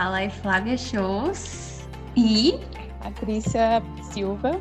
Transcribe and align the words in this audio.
Fala 0.00 0.22
é 0.22 0.30
Flávia 0.30 0.78
Shows 0.78 1.86
e 2.16 2.58
Patrícia 3.02 3.82
Silva. 4.10 4.58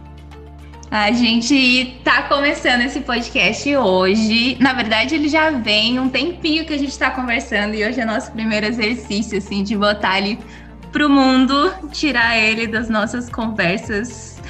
A 0.91 1.13
gente 1.13 1.97
tá 2.03 2.23
começando 2.23 2.81
esse 2.81 3.00
podcast 3.00 3.73
hoje. 3.78 4.58
Na 4.59 4.73
verdade, 4.73 5.16
ele 5.16 5.30
já 5.30 5.50
vem 5.50 5.97
um 5.97 6.09
tempinho 6.09 6.66
que 6.66 6.73
a 6.73 6.78
gente 6.78 7.00
tá 7.00 7.09
conversando 7.11 7.73
e 7.73 7.88
hoje 7.88 8.02
é 8.02 8.05
nosso 8.05 8.33
primeiro 8.33 8.66
exercício, 8.66 9.38
assim, 9.38 9.63
de 9.63 9.78
botar 9.78 10.17
ele 10.17 10.38
pro 10.91 11.09
mundo, 11.09 11.73
tirar 11.89 12.38
ele 12.38 12.67
das 12.67 12.89
nossas 12.89 13.30
conversas 13.30 14.41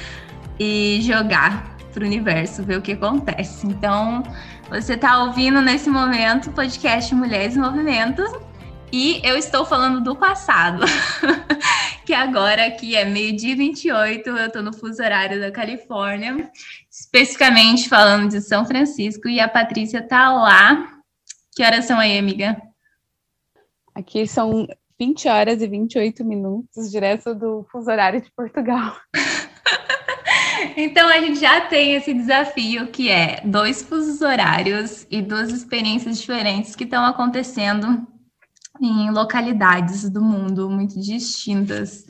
e 0.58 0.98
jogar 1.02 1.76
pro 1.92 2.04
universo, 2.04 2.64
ver 2.64 2.78
o 2.78 2.82
que 2.82 2.94
acontece. 2.94 3.64
Então, 3.64 4.24
você 4.68 4.96
tá 4.96 5.22
ouvindo 5.22 5.62
nesse 5.62 5.88
momento 5.88 6.50
o 6.50 6.52
podcast 6.52 7.14
Mulheres 7.14 7.56
em 7.56 7.60
Movimento 7.60 8.49
e 8.92 9.20
eu 9.24 9.36
estou 9.36 9.64
falando 9.64 10.00
do 10.00 10.16
passado, 10.16 10.84
que 12.04 12.12
agora 12.12 12.66
aqui 12.66 12.96
é 12.96 13.04
meio-dia 13.04 13.54
28, 13.54 14.28
eu 14.28 14.46
estou 14.46 14.62
no 14.62 14.72
fuso 14.72 15.02
horário 15.02 15.40
da 15.40 15.50
Califórnia, 15.50 16.50
especificamente 16.90 17.88
falando 17.88 18.28
de 18.28 18.40
São 18.40 18.64
Francisco, 18.64 19.28
e 19.28 19.38
a 19.38 19.48
Patrícia 19.48 19.98
está 19.98 20.32
lá. 20.32 21.00
Que 21.54 21.62
horas 21.62 21.84
são 21.84 21.98
aí, 21.98 22.18
amiga? 22.18 22.60
Aqui 23.94 24.26
são 24.26 24.66
20 24.98 25.28
horas 25.28 25.62
e 25.62 25.66
28 25.68 26.24
minutos, 26.24 26.90
direto 26.90 27.34
do 27.34 27.64
fuso 27.70 27.90
horário 27.90 28.20
de 28.20 28.30
Portugal. 28.32 28.96
Então 30.76 31.08
a 31.08 31.18
gente 31.20 31.40
já 31.40 31.62
tem 31.62 31.94
esse 31.94 32.12
desafio 32.12 32.88
que 32.88 33.08
é 33.08 33.40
dois 33.44 33.82
fusos 33.82 34.20
horários 34.20 35.06
e 35.10 35.22
duas 35.22 35.50
experiências 35.50 36.20
diferentes 36.20 36.76
que 36.76 36.84
estão 36.84 37.04
acontecendo 37.04 38.06
em 38.80 39.10
localidades 39.10 40.08
do 40.08 40.22
mundo 40.22 40.70
muito 40.70 40.98
distintas, 40.98 42.06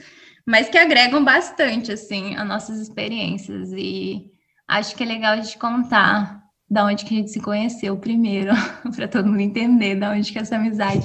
mas 0.47 0.69
que 0.69 0.79
agregam 0.79 1.25
bastante 1.25 1.93
assim 1.93 2.37
as 2.37 2.47
nossas 2.47 2.79
experiências 2.79 3.71
e 3.73 4.31
acho 4.69 4.95
que 4.95 5.03
é 5.03 5.07
legal 5.07 5.33
a 5.33 5.41
gente 5.41 5.59
contar 5.59 6.41
da 6.71 6.85
onde 6.85 7.05
que 7.05 7.15
a 7.15 7.17
gente 7.19 7.33
se 7.33 7.41
conheceu 7.41 7.97
primeiro, 7.97 8.53
para 8.95 9.09
todo 9.09 9.27
mundo 9.27 9.41
entender 9.41 9.97
da 9.97 10.13
onde 10.13 10.33
que 10.33 10.39
essa 10.39 10.55
amizade 10.55 11.05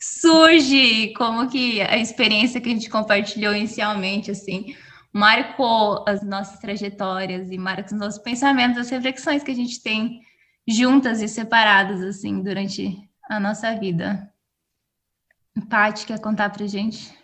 surge, 0.00 1.12
como 1.16 1.48
que 1.48 1.80
a 1.80 1.96
experiência 1.96 2.60
que 2.60 2.68
a 2.68 2.72
gente 2.72 2.90
compartilhou 2.90 3.54
inicialmente 3.54 4.32
assim 4.32 4.74
marcou 5.12 6.04
as 6.08 6.24
nossas 6.24 6.58
trajetórias 6.58 7.52
e 7.52 7.56
marca 7.56 7.86
os 7.86 7.92
nossos 7.92 8.20
pensamentos, 8.20 8.78
as 8.78 8.90
reflexões 8.90 9.44
que 9.44 9.52
a 9.52 9.54
gente 9.54 9.80
tem 9.80 10.20
juntas 10.66 11.22
e 11.22 11.28
separadas 11.28 12.02
assim 12.02 12.42
durante 12.42 12.98
a 13.30 13.38
nossa 13.38 13.76
vida. 13.76 14.33
Paty, 15.62 16.06
quer 16.06 16.20
contar 16.20 16.50
pra 16.50 16.66
gente? 16.66 17.16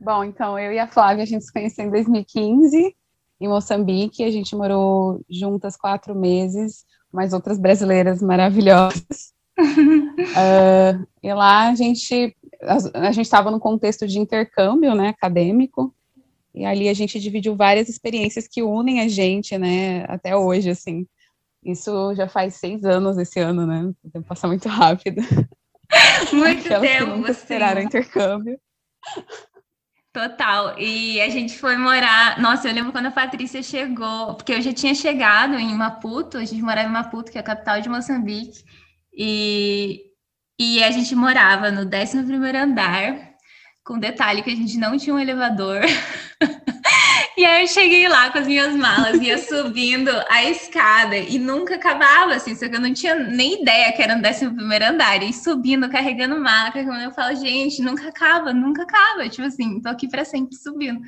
Bom, 0.00 0.22
então, 0.24 0.58
eu 0.58 0.72
e 0.72 0.78
a 0.78 0.86
Flávia, 0.86 1.22
a 1.22 1.26
gente 1.26 1.44
se 1.44 1.52
conheceu 1.52 1.86
em 1.86 1.90
2015, 1.90 2.94
em 3.40 3.48
Moçambique, 3.48 4.22
a 4.22 4.30
gente 4.30 4.54
morou 4.54 5.20
juntas 5.28 5.76
quatro 5.76 6.14
meses, 6.14 6.84
mais 7.12 7.32
outras 7.32 7.58
brasileiras 7.58 8.22
maravilhosas. 8.22 9.32
uh, 9.58 11.06
e 11.22 11.32
lá 11.32 11.68
a 11.68 11.74
gente 11.74 12.36
a, 12.62 13.08
a 13.08 13.12
gente 13.12 13.24
estava 13.24 13.50
no 13.50 13.58
contexto 13.60 14.06
de 14.06 14.18
intercâmbio, 14.18 14.94
né, 14.94 15.08
acadêmico, 15.08 15.94
e 16.54 16.64
ali 16.64 16.88
a 16.88 16.94
gente 16.94 17.20
dividiu 17.20 17.56
várias 17.56 17.88
experiências 17.88 18.48
que 18.48 18.62
unem 18.62 19.00
a 19.00 19.08
gente, 19.08 19.56
né, 19.56 20.04
até 20.08 20.36
hoje, 20.36 20.70
assim. 20.70 21.06
Isso 21.64 22.14
já 22.14 22.28
faz 22.28 22.54
seis 22.54 22.84
anos 22.84 23.18
esse 23.18 23.40
ano, 23.40 23.66
né? 23.66 23.92
O 24.02 24.10
tempo 24.10 24.26
passa 24.26 24.46
muito 24.46 24.68
rápido. 24.68 25.20
Muito 26.32 26.66
Aquelas 26.66 26.80
tempo. 26.80 27.04
Que 27.04 27.16
nunca 27.16 27.30
assim. 27.30 27.40
esperaram 27.40 27.80
intercâmbio. 27.80 28.60
Total. 30.12 30.78
E 30.78 31.20
a 31.20 31.28
gente 31.28 31.58
foi 31.58 31.76
morar. 31.76 32.40
Nossa, 32.40 32.68
eu 32.68 32.74
lembro 32.74 32.92
quando 32.92 33.06
a 33.06 33.10
Patrícia 33.10 33.62
chegou, 33.62 34.34
porque 34.34 34.52
eu 34.52 34.60
já 34.60 34.72
tinha 34.72 34.94
chegado 34.94 35.54
em 35.54 35.74
Maputo, 35.74 36.38
a 36.38 36.44
gente 36.44 36.62
morava 36.62 36.88
em 36.88 36.92
Maputo, 36.92 37.30
que 37.30 37.38
é 37.38 37.40
a 37.40 37.44
capital 37.44 37.80
de 37.80 37.88
Moçambique, 37.88 38.64
e, 39.12 40.02
e 40.58 40.82
a 40.82 40.90
gente 40.90 41.14
morava 41.14 41.70
no 41.70 41.82
11 41.82 42.56
andar, 42.56 43.34
com 43.84 43.98
detalhe 43.98 44.42
que 44.42 44.50
a 44.50 44.56
gente 44.56 44.76
não 44.76 44.98
tinha 44.98 45.14
um 45.14 45.20
elevador. 45.20 45.82
E 47.38 47.44
aí 47.44 47.62
eu 47.62 47.68
cheguei 47.68 48.08
lá 48.08 48.30
com 48.30 48.38
as 48.38 48.48
minhas 48.48 48.74
malas, 48.74 49.22
ia 49.22 49.38
subindo 49.38 50.10
a 50.28 50.42
escada 50.42 51.16
e 51.16 51.38
nunca 51.38 51.76
acabava, 51.76 52.34
assim, 52.34 52.52
só 52.56 52.68
que 52.68 52.74
eu 52.74 52.80
não 52.80 52.92
tinha 52.92 53.14
nem 53.14 53.62
ideia 53.62 53.92
que 53.92 54.02
era 54.02 54.16
no 54.16 54.22
décimo 54.22 54.56
primeiro 54.56 54.86
andar, 54.86 55.22
e 55.22 55.32
subindo, 55.32 55.88
carregando 55.88 56.36
mala, 56.40 56.72
carregando, 56.72 56.98
eu 56.98 57.12
falo, 57.12 57.36
gente, 57.36 57.80
nunca 57.80 58.08
acaba, 58.08 58.52
nunca 58.52 58.82
acaba, 58.82 59.28
tipo 59.28 59.46
assim, 59.46 59.80
tô 59.80 59.88
aqui 59.88 60.08
para 60.08 60.24
sempre 60.24 60.56
subindo. 60.56 60.98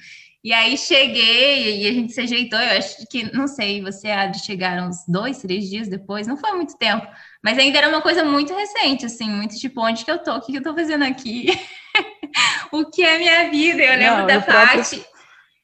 E 0.45 0.53
aí 0.53 0.79
cheguei 0.79 1.83
e 1.83 1.89
a 1.89 1.93
gente 1.93 2.13
se 2.13 2.21
ajeitou, 2.21 2.61
eu 2.61 2.79
acho 2.79 3.05
que, 3.11 3.35
não 3.37 3.49
sei, 3.49 3.83
você 3.83 4.09
há 4.09 4.27
de 4.27 4.45
chegar 4.45 4.81
uns 4.87 4.99
dois, 5.09 5.39
três 5.39 5.69
dias 5.69 5.89
depois, 5.89 6.29
não 6.29 6.37
foi 6.37 6.53
muito 6.53 6.79
tempo, 6.79 7.09
mas 7.43 7.59
ainda 7.59 7.77
era 7.77 7.89
uma 7.89 8.03
coisa 8.03 8.23
muito 8.23 8.55
recente, 8.55 9.05
assim, 9.05 9.29
muito 9.29 9.57
tipo, 9.57 9.85
onde 9.85 10.05
que 10.05 10.11
eu 10.13 10.19
tô, 10.19 10.37
o 10.37 10.41
que, 10.41 10.53
que 10.53 10.59
eu 10.59 10.63
tô 10.63 10.77
fazendo 10.77 11.03
aqui? 11.03 11.49
o 12.71 12.89
que 12.89 13.03
é 13.03 13.19
minha 13.19 13.51
vida? 13.51 13.83
Eu 13.83 13.99
lembro 13.99 14.19
não, 14.19 14.27
da 14.29 14.41
parte... 14.41 14.91
Próprio 14.95 15.11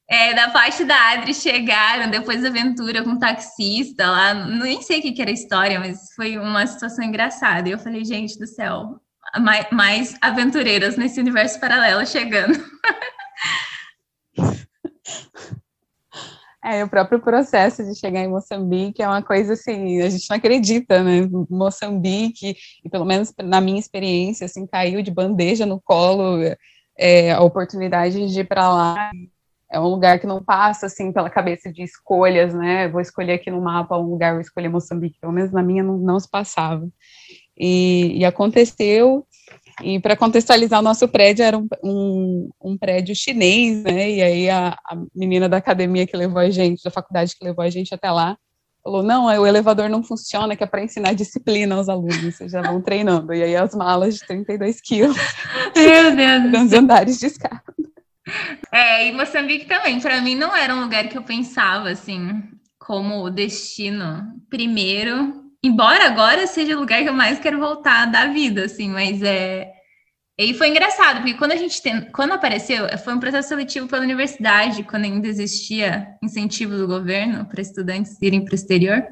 é, 0.09 0.35
da 0.35 0.51
parte 0.51 0.85
da 0.85 1.13
Adri 1.13 1.35
chegaram 1.35 2.11
depois 2.11 2.43
da 2.43 2.49
aventura 2.49 3.03
com 3.03 3.11
o 3.11 3.19
taxista 3.19 4.09
lá, 4.09 4.35
nem 4.35 4.81
sei 4.81 5.01
o 5.01 5.03
que, 5.03 5.13
que 5.13 5.21
era 5.21 5.31
a 5.31 5.35
história, 5.35 5.81
mas 5.81 6.13
foi 6.15 6.39
uma 6.39 6.67
situação 6.67 7.05
engraçada. 7.05 7.69
E 7.69 7.73
eu 7.73 7.79
falei, 7.79 8.05
gente 8.05 8.39
do 8.39 8.47
céu, 8.47 9.01
mais, 9.41 9.67
mais 9.73 10.17
aventureiras 10.21 10.97
nesse 10.97 11.21
universo 11.21 11.59
paralelo 11.59 12.07
chegando. 12.07 12.57
É, 16.65 16.83
o 16.83 16.89
próprio 16.89 17.21
processo 17.21 17.85
de 17.85 17.97
chegar 17.97 18.23
em 18.23 18.29
Moçambique 18.29 19.01
é 19.01 19.07
uma 19.07 19.23
coisa 19.23 19.53
assim, 19.53 20.03
a 20.03 20.11
gente 20.11 20.29
não 20.29 20.37
acredita, 20.37 21.01
né? 21.01 21.29
Moçambique, 21.49 22.57
e 22.85 22.91
pelo 22.91 23.05
menos 23.05 23.33
na 23.41 23.61
minha 23.61 23.79
experiência, 23.79 24.47
assim, 24.47 24.67
caiu 24.67 25.01
de 25.01 25.13
bandeja 25.13 25.65
no 25.65 25.81
colo 25.81 26.39
é, 26.99 27.31
a 27.31 27.41
oportunidade 27.41 28.29
de 28.29 28.41
ir 28.41 28.49
para 28.49 28.69
lá 28.69 29.13
é 29.71 29.81
um 29.81 29.89
lugar 29.89 30.19
que 30.19 30.27
não 30.27 30.43
passa 30.43 30.87
assim 30.87 31.13
pela 31.13 31.29
cabeça 31.29 31.73
de 31.73 31.83
escolhas, 31.83 32.55
né? 32.55 32.89
Vou 32.89 33.01
escolher 33.01 33.35
aqui 33.35 33.51
no 33.51 33.61
mapa 33.61 33.99
um 33.99 34.11
lugar, 34.11 34.33
vou 34.33 34.41
escolher 34.41 34.69
Moçambique, 34.69 35.19
pelo 35.21 35.33
menos 35.33 35.53
na 35.53 35.63
minha 35.63 35.83
não, 35.83 35.99
não 35.99 36.21
se 36.21 36.31
passava. 36.31 36.89
E, 37.59 38.19
e 38.19 38.25
aconteceu, 38.25 39.27
e 39.83 40.01
para 40.01 40.17
contextualizar, 40.17 40.81
o 40.81 40.83
nosso 40.85 41.07
prédio 41.09 41.45
era 41.45 41.59
um, 41.59 41.67
um, 41.83 42.49
um, 42.63 42.79
prédio 42.79 43.15
chinês, 43.15 43.83
né? 43.83 44.11
E 44.11 44.23
aí 44.23 44.51
a, 44.51 44.77
a 44.85 44.97
menina 45.15 45.49
da 45.49 45.59
academia 45.59 46.07
que 46.07 46.17
levou 46.17 46.39
a 46.39 46.49
gente, 46.49 46.83
da 46.83 46.91
faculdade 46.91 47.35
que 47.39 47.45
levou 47.45 47.63
a 47.63 47.69
gente 47.69 47.95
até 47.95 48.11
lá, 48.11 48.39
falou: 48.83 49.03
não, 49.03 49.27
o 49.27 49.47
elevador 49.47 49.91
não 49.91 50.03
funciona, 50.03 50.57
que 50.57 50.65
é 50.65 50.67
para 50.67 50.83
ensinar 50.83 51.13
disciplina 51.13 51.75
aos 51.75 51.89
alunos, 51.89 52.37
vocês 52.37 52.53
já 52.53 52.63
vão 52.63 52.81
treinando. 52.81 53.35
E 53.35 53.43
aí 53.43 53.57
as 53.57 53.75
malas 53.75 54.15
de 54.15 54.27
32 54.27 54.81
quilos. 54.81 55.17
Meu 55.77 56.17
Deus! 56.17 56.65
Os 56.65 56.73
andares 56.73 57.19
de 57.19 57.27
escada. 57.27 57.63
É, 58.73 59.07
e 59.07 59.13
Moçambique 59.13 59.67
também, 59.67 60.01
para 60.01 60.21
mim 60.21 60.35
não 60.35 60.55
era 60.55 60.75
um 60.75 60.83
lugar 60.83 61.09
que 61.09 61.17
eu 61.17 61.23
pensava 61.23 61.91
assim 61.91 62.43
como 62.79 63.31
destino 63.31 64.25
primeiro, 64.51 65.45
embora 65.63 66.07
agora 66.07 66.47
seja 66.47 66.77
o 66.77 66.81
lugar 66.81 67.03
que 67.03 67.09
eu 67.09 67.13
mais 67.13 67.39
quero 67.39 67.59
voltar 67.59 68.07
da 68.07 68.27
vida, 68.27 68.65
assim, 68.65 68.89
mas 68.89 69.23
é 69.23 69.73
E 70.39 70.55
foi 70.55 70.69
engraçado, 70.69 71.19
porque 71.19 71.35
quando 71.35 71.53
a 71.53 71.57
gente 71.57 71.81
tem, 71.83 72.11
quando 72.13 72.33
apareceu, 72.33 72.87
foi 72.99 73.15
um 73.15 73.21
processo 73.21 73.49
seletivo 73.49 73.89
pela 73.89 74.03
universidade, 74.03 74.83
quando 74.83 75.05
ainda 75.05 75.29
existia 75.29 76.09
incentivo 76.23 76.77
do 76.77 76.87
governo 76.87 77.47
para 77.47 77.63
estudantes 77.63 78.21
irem 78.21 78.45
para 78.45 78.53
o 78.53 78.55
exterior. 78.55 79.07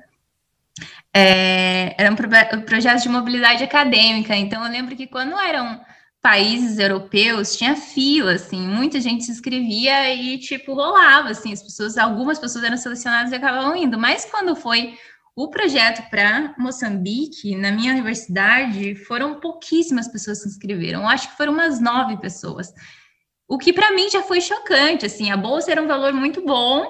É, 1.12 1.94
era 1.96 2.12
um, 2.12 2.16
pro, 2.16 2.28
um 2.54 2.62
projeto 2.62 3.02
de 3.02 3.08
mobilidade 3.08 3.62
acadêmica. 3.64 4.36
Então, 4.36 4.64
eu 4.64 4.70
lembro 4.70 4.96
que 4.96 5.06
quando 5.06 5.38
eram 5.38 5.80
países 6.24 6.78
europeus, 6.78 7.54
tinha 7.54 7.76
fila, 7.76 8.32
assim, 8.32 8.66
muita 8.66 8.98
gente 8.98 9.24
se 9.24 9.30
inscrevia 9.30 10.14
e, 10.14 10.38
tipo, 10.38 10.72
rolava, 10.72 11.28
assim, 11.28 11.52
as 11.52 11.62
pessoas, 11.62 11.98
algumas 11.98 12.38
pessoas 12.38 12.64
eram 12.64 12.78
selecionadas 12.78 13.30
e 13.30 13.34
acabavam 13.34 13.76
indo. 13.76 13.98
Mas 13.98 14.24
quando 14.24 14.56
foi 14.56 14.94
o 15.36 15.50
projeto 15.50 16.08
para 16.08 16.54
Moçambique, 16.56 17.54
na 17.54 17.70
minha 17.70 17.92
universidade, 17.92 18.94
foram 18.94 19.38
pouquíssimas 19.38 20.08
pessoas 20.08 20.38
que 20.38 20.44
se 20.44 20.54
inscreveram. 20.56 21.06
Acho 21.06 21.28
que 21.28 21.36
foram 21.36 21.52
umas 21.52 21.78
nove 21.78 22.16
pessoas. 22.16 22.72
O 23.46 23.58
que 23.58 23.70
para 23.70 23.92
mim 23.92 24.08
já 24.08 24.22
foi 24.22 24.40
chocante. 24.40 25.04
Assim, 25.04 25.30
a 25.30 25.36
bolsa 25.36 25.72
era 25.72 25.82
um 25.82 25.86
valor 25.86 26.14
muito 26.14 26.42
bom. 26.42 26.86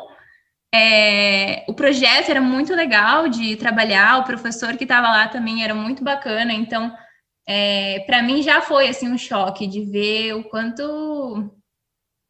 É, 0.73 1.65
o 1.67 1.75
projeto 1.75 2.31
era 2.31 2.41
muito 2.41 2.73
legal 2.73 3.29
de 3.29 3.57
trabalhar. 3.57 4.21
O 4.21 4.25
professor 4.25 4.77
que 4.77 4.85
estava 4.85 5.09
lá 5.09 5.27
também 5.27 5.65
era 5.65 5.75
muito 5.75 6.05
bacana. 6.05 6.53
Então, 6.53 6.97
é, 7.47 8.01
para 8.01 8.23
mim 8.23 8.43
já 8.43 8.61
foi 8.63 8.89
assim 8.89 9.09
um 9.09 9.19
choque 9.19 9.67
de 9.67 9.85
ver 9.85 10.35
o 10.35 10.45
quanto, 10.45 11.51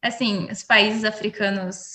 assim, 0.01 0.47
os 0.51 0.63
países 0.63 1.03
africanos 1.03 1.93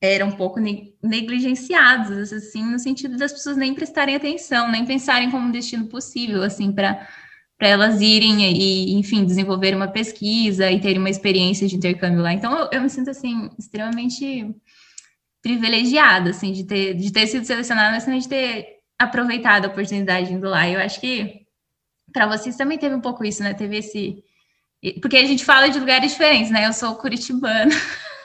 eram 0.00 0.28
um 0.28 0.36
pouco 0.36 0.60
negligenciados, 1.02 2.32
assim, 2.32 2.64
no 2.64 2.78
sentido 2.78 3.16
das 3.16 3.32
pessoas 3.32 3.56
nem 3.56 3.74
prestarem 3.74 4.16
atenção, 4.16 4.70
nem 4.70 4.84
pensarem 4.84 5.30
como 5.30 5.46
um 5.46 5.50
destino 5.52 5.86
possível, 5.86 6.42
assim, 6.42 6.72
para 6.72 7.08
para 7.58 7.68
elas 7.68 8.00
irem 8.00 8.42
e, 8.52 8.94
enfim, 8.94 9.24
desenvolver 9.24 9.72
uma 9.72 9.86
pesquisa 9.86 10.68
e 10.68 10.80
terem 10.80 10.98
uma 10.98 11.08
experiência 11.08 11.68
de 11.68 11.76
intercâmbio 11.76 12.20
lá. 12.20 12.32
Então, 12.32 12.52
eu, 12.58 12.68
eu 12.72 12.80
me 12.82 12.90
sinto, 12.90 13.08
assim, 13.10 13.48
extremamente 13.56 14.52
privilegiada, 15.40 16.30
assim, 16.30 16.52
de 16.52 16.64
ter, 16.64 16.94
de 16.94 17.12
ter 17.12 17.28
sido 17.28 17.44
selecionada, 17.44 17.92
mas 17.92 18.04
também 18.04 18.18
de 18.18 18.28
ter 18.28 18.66
aproveitado 18.98 19.66
a 19.66 19.68
oportunidade 19.68 20.32
indo 20.32 20.48
lá. 20.48 20.68
Eu 20.68 20.80
acho 20.80 21.00
que 21.00 21.41
para 22.12 22.26
vocês 22.26 22.56
também 22.56 22.78
teve 22.78 22.94
um 22.94 23.00
pouco 23.00 23.24
isso, 23.24 23.42
né? 23.42 23.54
Teve 23.54 23.78
esse... 23.78 24.22
Porque 25.00 25.16
a 25.16 25.26
gente 25.26 25.44
fala 25.44 25.68
de 25.68 25.78
lugares 25.78 26.12
diferentes, 26.12 26.50
né? 26.50 26.66
Eu 26.66 26.72
sou 26.72 26.96
curitibana. 26.96 27.70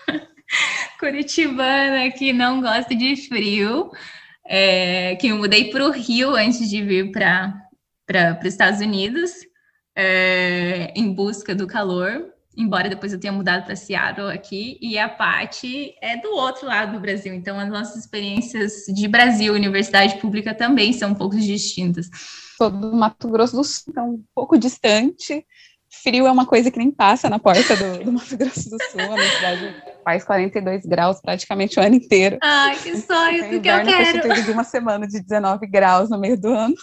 curitibana 0.99 2.11
que 2.11 2.33
não 2.33 2.61
gosta 2.61 2.95
de 2.95 3.15
frio, 3.27 3.91
é, 4.45 5.15
que 5.15 5.27
eu 5.27 5.37
mudei 5.37 5.69
para 5.69 5.85
o 5.85 5.91
Rio 5.91 6.35
antes 6.35 6.69
de 6.69 6.81
vir 6.81 7.11
para 7.11 8.39
os 8.41 8.47
Estados 8.47 8.79
Unidos, 8.79 9.31
é, 9.95 10.93
em 10.95 11.13
busca 11.13 11.53
do 11.53 11.67
calor, 11.67 12.25
embora 12.55 12.89
depois 12.89 13.13
eu 13.13 13.19
tenha 13.19 13.33
mudado 13.33 13.65
para 13.65 13.75
Seattle 13.75 14.31
aqui, 14.31 14.79
e 14.81 14.97
a 14.97 15.07
Paty 15.07 15.93
é 16.01 16.17
do 16.17 16.29
outro 16.29 16.65
lado 16.65 16.93
do 16.93 16.99
Brasil, 16.99 17.33
então 17.33 17.59
as 17.59 17.69
nossas 17.69 17.97
experiências 17.97 18.85
de 18.87 19.07
Brasil, 19.07 19.53
universidade 19.53 20.17
pública, 20.19 20.53
também 20.53 20.93
são 20.93 21.11
um 21.11 21.15
pouco 21.15 21.35
distintas. 21.35 22.09
Sou 22.57 22.69
do 22.69 22.95
Mato 22.95 23.29
Grosso 23.29 23.55
do 23.55 23.63
Sul, 23.63 23.83
então 23.89 24.09
um 24.11 24.23
pouco 24.33 24.57
distante, 24.57 25.45
frio 25.91 26.25
é 26.25 26.31
uma 26.31 26.45
coisa 26.45 26.71
que 26.71 26.79
nem 26.79 26.91
passa 26.91 27.29
na 27.29 27.37
porta 27.37 27.75
do, 27.75 28.05
do 28.05 28.11
Mato 28.11 28.35
Grosso 28.35 28.69
do 28.69 28.77
Sul. 28.91 29.01
A 29.01 29.15
minha 29.15 29.31
cidade 29.31 29.83
faz 30.03 30.23
42 30.23 30.85
graus 30.85 31.21
praticamente 31.21 31.79
o 31.79 31.83
ano 31.83 31.95
inteiro. 31.95 32.37
Ai, 32.41 32.75
que 32.77 32.97
sonho 32.97 33.51
do 33.51 33.61
que 33.61 33.69
eu 33.69 33.83
quero. 33.83 34.43
de 34.43 34.51
uma 34.51 34.63
semana 34.63 35.07
de 35.07 35.21
19 35.21 35.67
graus 35.67 36.09
no 36.09 36.17
meio 36.19 36.39
do 36.39 36.47
ano. 36.47 36.75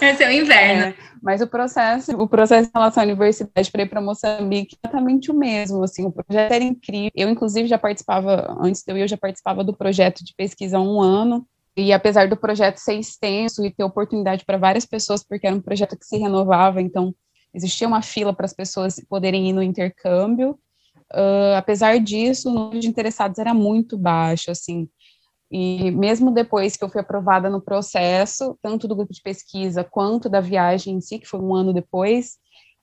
Esse 0.00 0.24
é 0.24 0.28
o 0.28 0.32
inverno. 0.32 0.84
É, 0.84 0.94
mas 1.22 1.40
o 1.40 1.46
processo, 1.46 2.12
o 2.12 2.28
processo 2.28 2.68
em 2.68 2.72
relação 2.72 3.02
à 3.02 3.06
universidade 3.06 3.70
para 3.70 3.82
ir 3.82 3.88
para 3.88 4.00
Moçambique 4.00 4.76
é 4.76 4.88
exatamente 4.88 5.30
o 5.30 5.34
mesmo. 5.34 5.82
Assim, 5.82 6.04
o 6.04 6.12
projeto 6.12 6.52
era 6.52 6.64
incrível. 6.64 7.10
Eu, 7.14 7.28
inclusive, 7.28 7.68
já 7.68 7.78
participava, 7.78 8.56
antes 8.60 8.82
de 8.82 8.92
eu 8.92 8.96
ir, 8.96 9.02
eu 9.02 9.08
já 9.08 9.16
participava 9.16 9.62
do 9.62 9.76
projeto 9.76 10.24
de 10.24 10.34
pesquisa 10.34 10.78
há 10.78 10.80
um 10.80 11.00
ano. 11.00 11.46
E 11.76 11.92
apesar 11.92 12.28
do 12.28 12.36
projeto 12.36 12.78
ser 12.78 12.94
extenso 12.94 13.64
e 13.64 13.70
ter 13.70 13.84
oportunidade 13.84 14.44
para 14.44 14.56
várias 14.56 14.86
pessoas, 14.86 15.22
porque 15.22 15.46
era 15.46 15.54
um 15.54 15.60
projeto 15.60 15.98
que 15.98 16.06
se 16.06 16.16
renovava, 16.16 16.80
então 16.80 17.14
existia 17.52 17.86
uma 17.86 18.02
fila 18.02 18.32
para 18.32 18.46
as 18.46 18.54
pessoas 18.54 18.98
poderem 19.08 19.50
ir 19.50 19.52
no 19.52 19.62
intercâmbio. 19.62 20.58
Uh, 21.12 21.54
apesar 21.56 21.98
disso, 21.98 22.48
o 22.50 22.52
número 22.52 22.80
de 22.80 22.88
interessados 22.88 23.38
era 23.38 23.52
muito 23.52 23.96
baixo, 23.98 24.50
assim. 24.50 24.88
E 25.50 25.90
mesmo 25.90 26.32
depois 26.32 26.76
que 26.76 26.84
eu 26.84 26.88
fui 26.88 27.00
aprovada 27.00 27.48
no 27.48 27.60
processo, 27.60 28.58
tanto 28.60 28.88
do 28.88 28.96
grupo 28.96 29.12
de 29.12 29.22
pesquisa 29.22 29.84
quanto 29.84 30.28
da 30.28 30.40
viagem 30.40 30.96
em 30.96 31.00
si, 31.00 31.18
que 31.18 31.28
foi 31.28 31.40
um 31.40 31.54
ano 31.54 31.72
depois, 31.72 32.38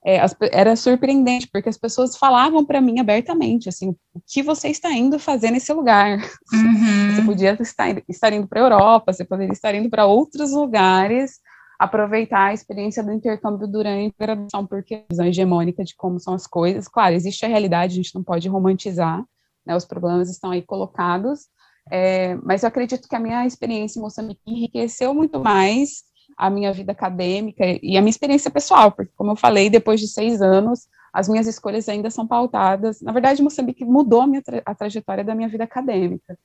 é, 0.05 0.19
as, 0.19 0.35
era 0.51 0.75
surpreendente, 0.75 1.47
porque 1.51 1.69
as 1.69 1.77
pessoas 1.77 2.17
falavam 2.17 2.65
para 2.65 2.81
mim 2.81 2.99
abertamente, 2.99 3.69
assim, 3.69 3.89
o 4.13 4.21
que 4.27 4.43
você 4.43 4.67
está 4.67 4.91
indo 4.91 5.17
fazer 5.17 5.49
nesse 5.49 5.71
lugar? 5.71 6.17
Uhum. 6.53 7.15
Você 7.15 7.21
podia 7.23 7.57
estar, 7.61 8.03
estar 8.09 8.33
indo 8.33 8.47
para 8.47 8.59
a 8.59 8.63
Europa, 8.63 9.13
você 9.13 9.23
poderia 9.23 9.53
estar 9.53 9.73
indo 9.73 9.89
para 9.89 10.05
outros 10.05 10.51
lugares, 10.51 11.39
aproveitar 11.79 12.47
a 12.47 12.53
experiência 12.53 13.01
do 13.01 13.13
intercâmbio 13.13 13.67
durante 13.67 14.13
a 14.19 14.25
graduação, 14.25 14.65
porque 14.65 14.95
a 14.95 15.03
visão 15.09 15.25
hegemônica 15.25 15.83
de 15.83 15.95
como 15.95 16.19
são 16.19 16.33
as 16.33 16.45
coisas, 16.45 16.87
claro, 16.87 17.15
existe 17.15 17.45
a 17.45 17.49
realidade, 17.49 17.93
a 17.93 17.95
gente 17.95 18.15
não 18.15 18.23
pode 18.23 18.47
romantizar, 18.49 19.23
né, 19.65 19.75
os 19.75 19.85
problemas 19.85 20.29
estão 20.29 20.51
aí 20.51 20.61
colocados, 20.61 21.47
é, 21.91 22.35
mas 22.35 22.63
eu 22.63 22.67
acredito 22.67 23.07
que 23.07 23.15
a 23.15 23.19
minha 23.19 23.45
experiência 23.45 23.99
em 23.99 24.01
Moçambique 24.01 24.41
enriqueceu 24.47 25.13
muito 25.13 25.39
mais 25.39 26.03
a 26.37 26.49
minha 26.49 26.73
vida 26.73 26.91
acadêmica 26.91 27.63
e 27.81 27.97
a 27.97 28.01
minha 28.01 28.09
experiência 28.09 28.51
pessoal, 28.51 28.91
porque, 28.91 29.11
como 29.15 29.31
eu 29.31 29.35
falei, 29.35 29.69
depois 29.69 29.99
de 29.99 30.07
seis 30.07 30.41
anos, 30.41 30.87
as 31.11 31.29
minhas 31.29 31.47
escolhas 31.47 31.87
ainda 31.87 32.09
são 32.09 32.27
pautadas. 32.27 33.01
Na 33.01 33.11
verdade, 33.11 33.43
Moçambique 33.43 33.85
mudou 33.85 34.21
a, 34.21 34.27
minha 34.27 34.41
tra 34.41 34.61
a 34.65 34.73
trajetória 34.73 35.23
da 35.23 35.35
minha 35.35 35.47
vida 35.47 35.63
acadêmica. 35.63 36.37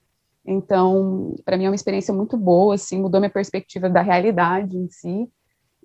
Então, 0.44 1.34
para 1.44 1.56
mim 1.56 1.64
é 1.64 1.68
uma 1.68 1.74
experiência 1.74 2.12
muito 2.12 2.36
boa, 2.36 2.74
assim, 2.74 3.00
mudou 3.00 3.20
minha 3.20 3.30
perspectiva 3.30 3.88
da 3.88 4.02
realidade 4.02 4.76
em 4.76 4.88
si. 4.90 5.28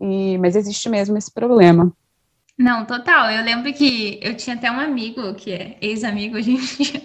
E, 0.01 0.37
mas 0.37 0.55
existe 0.55 0.89
mesmo 0.89 1.17
esse 1.17 1.31
problema. 1.31 1.91
Não, 2.57 2.85
total. 2.85 3.31
Eu 3.31 3.43
lembro 3.43 3.73
que 3.73 4.19
eu 4.21 4.35
tinha 4.37 4.55
até 4.55 4.69
um 4.71 4.79
amigo 4.79 5.33
que 5.33 5.51
é 5.51 5.77
ex-amigo 5.81 6.37
hoje 6.37 6.51
em 6.51 6.57
dia, 6.57 7.01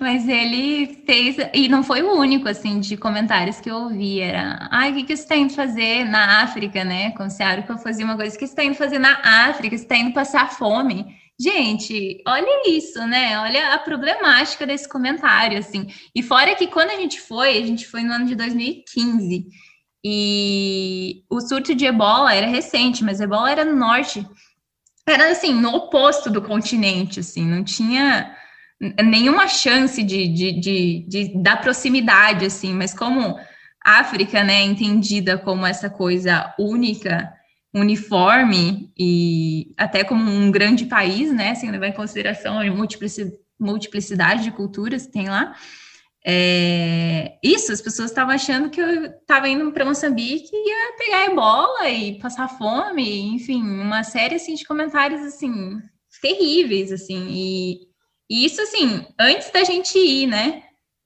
mas 0.00 0.28
ele 0.28 1.02
fez, 1.04 1.36
e 1.52 1.68
não 1.68 1.82
foi 1.82 2.02
o 2.02 2.12
único, 2.14 2.48
assim, 2.48 2.78
de 2.78 2.96
comentários 2.96 3.60
que 3.60 3.68
eu 3.70 3.74
ouvi, 3.76 4.20
era, 4.20 4.68
ai, 4.70 4.92
o 4.92 4.94
que, 4.94 5.02
que 5.04 5.16
você 5.16 5.22
está 5.22 5.36
indo 5.36 5.52
fazer 5.52 6.04
na 6.04 6.42
África, 6.42 6.84
né? 6.84 7.10
Como 7.12 7.28
se 7.28 7.42
a 7.42 7.56
eu 7.68 7.78
fazia 7.78 8.04
uma 8.04 8.16
coisa, 8.16 8.36
o 8.36 8.38
que 8.38 8.46
você 8.46 8.52
está 8.52 8.64
indo 8.64 8.76
fazer 8.76 8.98
na 9.00 9.18
África? 9.48 9.76
Você 9.76 9.82
está 9.82 9.96
indo 9.96 10.12
passar 10.12 10.52
fome? 10.52 11.06
Gente, 11.40 12.22
olha 12.28 12.62
isso, 12.68 13.04
né? 13.06 13.36
Olha 13.40 13.74
a 13.74 13.78
problemática 13.78 14.64
desse 14.64 14.88
comentário, 14.88 15.58
assim. 15.58 15.88
E 16.14 16.22
fora 16.22 16.54
que 16.54 16.68
quando 16.68 16.90
a 16.90 16.96
gente 16.96 17.20
foi, 17.20 17.58
a 17.58 17.66
gente 17.66 17.86
foi 17.88 18.02
no 18.02 18.12
ano 18.12 18.26
de 18.26 18.36
2015, 18.36 19.48
e 20.04 21.22
o 21.30 21.40
surto 21.40 21.74
de 21.74 21.86
ebola 21.86 22.32
era 22.34 22.46
recente, 22.46 23.02
mas 23.02 23.20
ebola 23.20 23.50
era 23.50 23.64
no 23.64 23.74
norte 23.74 24.24
era 25.06 25.30
assim, 25.30 25.52
no 25.54 25.74
oposto 25.74 26.30
do 26.30 26.40
continente, 26.40 27.20
assim, 27.20 27.44
não 27.44 27.62
tinha 27.62 28.34
nenhuma 29.02 29.48
chance 29.48 30.02
de, 30.02 30.28
de, 30.28 30.60
de, 30.60 31.06
de 31.08 31.42
da 31.42 31.56
proximidade, 31.56 32.46
assim, 32.46 32.72
mas 32.72 32.94
como 32.94 33.38
África, 33.84 34.42
né, 34.42 34.62
entendida 34.62 35.38
como 35.38 35.66
essa 35.66 35.90
coisa 35.90 36.54
única, 36.58 37.32
uniforme 37.72 38.92
e 38.98 39.74
até 39.76 40.04
como 40.04 40.30
um 40.30 40.50
grande 40.50 40.86
país, 40.86 41.32
né, 41.32 41.54
sem 41.54 41.70
levar 41.70 41.88
em 41.88 41.92
consideração 41.92 42.58
a 42.58 42.64
multiplicidade 43.60 44.44
de 44.44 44.50
culturas 44.50 45.06
que 45.06 45.12
tem 45.12 45.28
lá, 45.28 45.54
é, 46.26 47.38
isso, 47.42 47.70
as 47.70 47.82
pessoas 47.82 48.10
estavam 48.10 48.34
achando 48.34 48.70
que 48.70 48.80
eu 48.80 49.04
estava 49.06 49.46
indo 49.46 49.70
para 49.72 49.84
Moçambique 49.84 50.50
e 50.52 50.68
ia 50.70 50.96
pegar 50.96 51.26
ebola 51.26 51.88
e 51.90 52.18
passar 52.18 52.48
fome, 52.48 53.34
enfim, 53.34 53.62
uma 53.62 54.02
série 54.02 54.36
assim 54.36 54.54
de 54.54 54.64
comentários 54.64 55.20
assim 55.20 55.78
terríveis 56.22 56.90
assim. 56.90 57.28
E, 57.30 57.80
e 58.30 58.46
isso 58.46 58.60
assim, 58.62 59.06
antes 59.20 59.50
da 59.50 59.62
gente 59.64 59.98
ir, 59.98 60.26
né? 60.26 60.62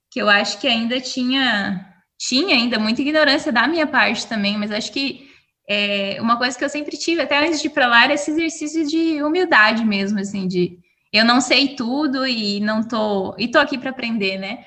Que 0.09 0.21
eu 0.21 0.29
acho 0.29 0.59
que 0.59 0.67
ainda 0.67 1.01
tinha 1.01 1.85
tinha 2.17 2.55
ainda 2.55 2.79
muita 2.79 3.01
ignorância 3.01 3.51
da 3.51 3.67
minha 3.67 3.87
parte 3.87 4.27
também, 4.27 4.57
mas 4.57 4.71
acho 4.71 4.91
que 4.91 5.29
é, 5.69 6.17
uma 6.21 6.37
coisa 6.37 6.57
que 6.57 6.63
eu 6.63 6.69
sempre 6.69 6.97
tive 6.97 7.21
até 7.21 7.45
antes 7.45 7.61
de 7.61 7.67
ir 7.67 7.71
para 7.71 7.87
lá 7.87 8.05
era 8.05 8.13
esse 8.13 8.31
exercício 8.31 8.87
de 8.87 9.21
humildade 9.21 9.85
mesmo, 9.85 10.19
assim, 10.19 10.47
de 10.47 10.79
eu 11.13 11.25
não 11.25 11.41
sei 11.41 11.75
tudo 11.75 12.25
e 12.25 12.59
não 12.61 12.83
tô 12.87 13.35
e 13.37 13.47
tô 13.49 13.59
aqui 13.59 13.77
para 13.77 13.89
aprender, 13.89 14.37
né? 14.37 14.65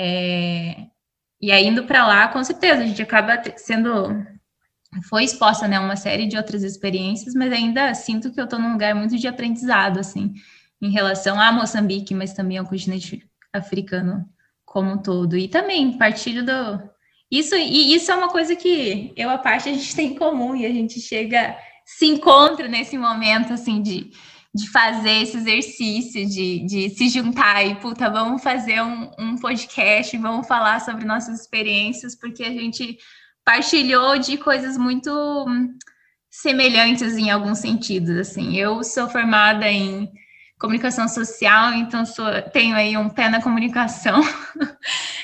É, 0.00 0.86
e 1.40 1.50
aí, 1.50 1.66
indo 1.66 1.82
para 1.82 2.06
lá, 2.06 2.28
com 2.28 2.42
certeza, 2.44 2.82
a 2.84 2.86
gente 2.86 3.02
acaba 3.02 3.42
sendo. 3.56 4.24
Foi 5.08 5.24
exposta 5.24 5.66
né, 5.66 5.76
a 5.76 5.80
uma 5.80 5.96
série 5.96 6.26
de 6.26 6.36
outras 6.36 6.62
experiências, 6.62 7.34
mas 7.34 7.52
ainda 7.52 7.92
sinto 7.94 8.32
que 8.32 8.40
eu 8.40 8.44
estou 8.44 8.60
num 8.60 8.72
lugar 8.72 8.94
muito 8.94 9.18
de 9.18 9.26
aprendizado, 9.26 9.98
assim, 9.98 10.32
em 10.80 10.90
relação 10.90 11.40
a 11.40 11.50
Moçambique, 11.52 12.14
mas 12.14 12.32
também 12.32 12.58
ao 12.58 12.66
continente 12.66 13.28
africano 13.52 14.24
como 14.64 14.92
um 14.92 14.98
todo. 14.98 15.36
E 15.36 15.48
também 15.48 15.98
partilho 15.98 16.44
do. 16.46 16.80
Isso, 17.30 17.56
e 17.56 17.92
isso 17.94 18.12
é 18.12 18.14
uma 18.14 18.28
coisa 18.28 18.54
que 18.54 19.12
eu, 19.16 19.28
a 19.28 19.36
parte, 19.36 19.68
a 19.68 19.72
gente 19.72 19.96
tem 19.96 20.12
em 20.12 20.14
comum 20.14 20.54
e 20.54 20.64
a 20.64 20.70
gente 20.70 21.00
chega 21.00 21.56
se 21.84 22.06
encontra 22.06 22.68
nesse 22.68 22.96
momento, 22.98 23.52
assim, 23.52 23.82
de, 23.82 24.10
de 24.54 24.70
fazer 24.70 25.22
esse 25.22 25.36
exercício, 25.36 26.26
de, 26.26 26.60
de 26.66 26.90
se 26.90 27.08
juntar 27.08 27.64
e, 27.64 27.74
puta, 27.76 28.10
vamos 28.10 28.42
fazer 28.42 28.82
um, 28.82 29.10
um 29.18 29.36
podcast, 29.36 30.16
vamos 30.16 30.46
falar 30.46 30.80
sobre 30.80 31.04
nossas 31.04 31.40
experiências, 31.40 32.16
porque 32.16 32.42
a 32.42 32.52
gente 32.52 32.98
partilhou 33.44 34.18
de 34.18 34.36
coisas 34.36 34.76
muito 34.76 35.46
semelhantes 36.30 37.16
em 37.16 37.30
alguns 37.30 37.58
sentidos, 37.58 38.16
assim. 38.16 38.56
Eu 38.56 38.82
sou 38.82 39.08
formada 39.08 39.70
em 39.70 40.10
comunicação 40.58 41.08
social, 41.08 41.72
então 41.74 42.04
sou, 42.04 42.26
tenho 42.52 42.74
aí 42.74 42.96
um 42.96 43.08
pé 43.08 43.28
na 43.28 43.42
comunicação. 43.42 44.20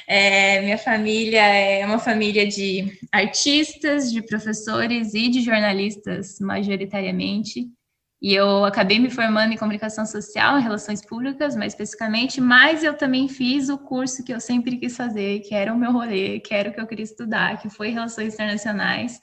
É, 0.07 0.61
minha 0.61 0.77
família 0.77 1.41
é 1.41 1.87
uma 1.87 1.99
família 1.99 2.47
de 2.47 2.93
artistas, 3.11 4.13
de 4.13 4.21
professores 4.21 5.15
e 5.15 5.31
de 5.31 5.41
jornalistas, 5.41 6.39
majoritariamente. 6.41 7.71
E 8.25 8.35
eu 8.35 8.65
acabei 8.65 8.99
me 8.99 9.11
formando 9.11 9.53
em 9.53 9.57
comunicação 9.59 10.07
social, 10.07 10.59
em 10.59 10.63
relações 10.63 11.05
públicas, 11.05 11.55
mais 11.55 11.75
especificamente, 11.75 12.41
mas 12.41 12.83
eu 12.83 12.95
também 12.95 13.29
fiz 13.29 13.69
o 13.69 13.77
curso 13.77 14.25
que 14.25 14.33
eu 14.33 14.41
sempre 14.41 14.79
quis 14.79 14.97
fazer, 14.97 15.41
que 15.41 15.55
era 15.55 15.71
o 15.71 15.77
meu 15.77 15.93
rolê, 15.93 16.41
que 16.41 16.55
era 16.55 16.71
o 16.71 16.73
que 16.73 16.81
eu 16.81 16.87
queria 16.87 17.05
estudar, 17.05 17.61
que 17.61 17.69
foi 17.69 17.91
Relações 17.91 18.33
Internacionais. 18.33 19.21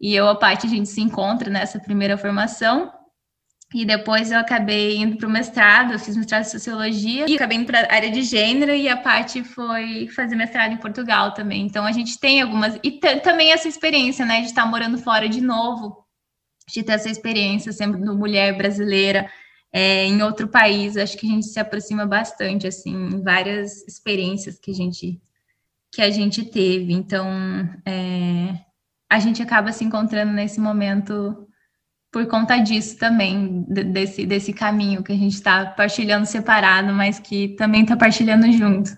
E 0.00 0.14
eu, 0.14 0.26
a 0.30 0.34
parte, 0.34 0.66
a 0.66 0.70
gente 0.70 0.88
se 0.88 1.02
encontra 1.02 1.50
nessa 1.50 1.78
primeira 1.78 2.16
formação. 2.16 2.90
E 3.74 3.84
depois 3.84 4.32
eu 4.32 4.38
acabei 4.38 4.96
indo 4.96 5.18
para 5.18 5.28
o 5.28 5.30
mestrado, 5.30 5.92
eu 5.92 5.98
fiz 5.98 6.16
mestrado 6.16 6.40
em 6.40 6.48
sociologia 6.48 7.26
e 7.28 7.34
acabei 7.34 7.58
indo 7.58 7.66
para 7.66 7.80
a 7.80 7.94
área 7.96 8.10
de 8.10 8.22
gênero 8.22 8.72
e 8.72 8.88
a 8.88 8.96
parte 8.96 9.44
foi 9.44 10.08
fazer 10.08 10.36
mestrado 10.36 10.72
em 10.72 10.78
Portugal 10.78 11.34
também. 11.34 11.66
Então 11.66 11.84
a 11.84 11.92
gente 11.92 12.18
tem 12.18 12.40
algumas 12.40 12.78
e 12.82 12.92
também 12.92 13.52
essa 13.52 13.68
experiência, 13.68 14.24
né, 14.24 14.40
de 14.40 14.46
estar 14.46 14.64
morando 14.64 14.96
fora 14.96 15.28
de 15.28 15.42
novo, 15.42 16.05
de 16.68 16.82
ter 16.82 16.92
essa 16.92 17.08
experiência 17.08 17.72
sendo 17.72 18.16
mulher 18.16 18.56
brasileira 18.56 19.30
é, 19.72 20.04
em 20.04 20.22
outro 20.22 20.48
país. 20.48 20.96
Acho 20.96 21.16
que 21.16 21.26
a 21.26 21.30
gente 21.30 21.46
se 21.46 21.60
aproxima 21.60 22.06
bastante 22.06 22.66
assim, 22.66 22.94
em 22.94 23.22
várias 23.22 23.86
experiências 23.86 24.58
que 24.58 24.70
a 24.70 24.74
gente 24.74 25.20
que 25.92 26.02
a 26.02 26.10
gente 26.10 26.44
teve. 26.44 26.92
Então 26.92 27.26
é, 27.86 28.58
a 29.08 29.18
gente 29.18 29.42
acaba 29.42 29.72
se 29.72 29.84
encontrando 29.84 30.32
nesse 30.32 30.60
momento 30.60 31.46
por 32.12 32.26
conta 32.26 32.56
disso 32.58 32.96
também, 32.98 33.64
desse, 33.68 34.24
desse 34.24 34.52
caminho 34.52 35.02
que 35.02 35.12
a 35.12 35.16
gente 35.16 35.34
está 35.34 35.66
partilhando 35.66 36.24
separado, 36.26 36.92
mas 36.92 37.18
que 37.18 37.48
também 37.56 37.82
está 37.82 37.96
partilhando 37.96 38.50
junto. 38.52 38.90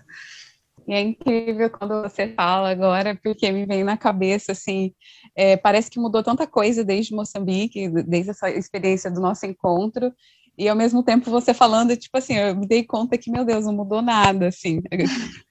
E 0.89 0.93
é 0.93 1.01
incrível 1.01 1.69
quando 1.69 2.01
você 2.01 2.29
fala 2.33 2.71
agora, 2.71 3.15
porque 3.23 3.51
me 3.51 3.63
vem 3.63 3.83
na 3.83 3.95
cabeça, 3.95 4.53
assim, 4.53 4.91
é, 5.35 5.55
parece 5.55 5.87
que 5.87 5.99
mudou 5.99 6.23
tanta 6.23 6.47
coisa 6.47 6.83
desde 6.83 7.13
Moçambique, 7.13 7.87
desde 8.07 8.31
essa 8.31 8.49
experiência 8.49 9.11
do 9.11 9.21
nosso 9.21 9.45
encontro, 9.45 10.11
e 10.57 10.67
ao 10.67 10.75
mesmo 10.75 11.03
tempo 11.03 11.29
você 11.29 11.53
falando, 11.53 11.95
tipo 11.95 12.17
assim, 12.17 12.35
eu 12.35 12.55
me 12.55 12.67
dei 12.67 12.83
conta 12.83 13.19
que, 13.19 13.29
meu 13.29 13.45
Deus, 13.45 13.67
não 13.67 13.73
mudou 13.73 14.01
nada, 14.01 14.47
assim. 14.47 14.81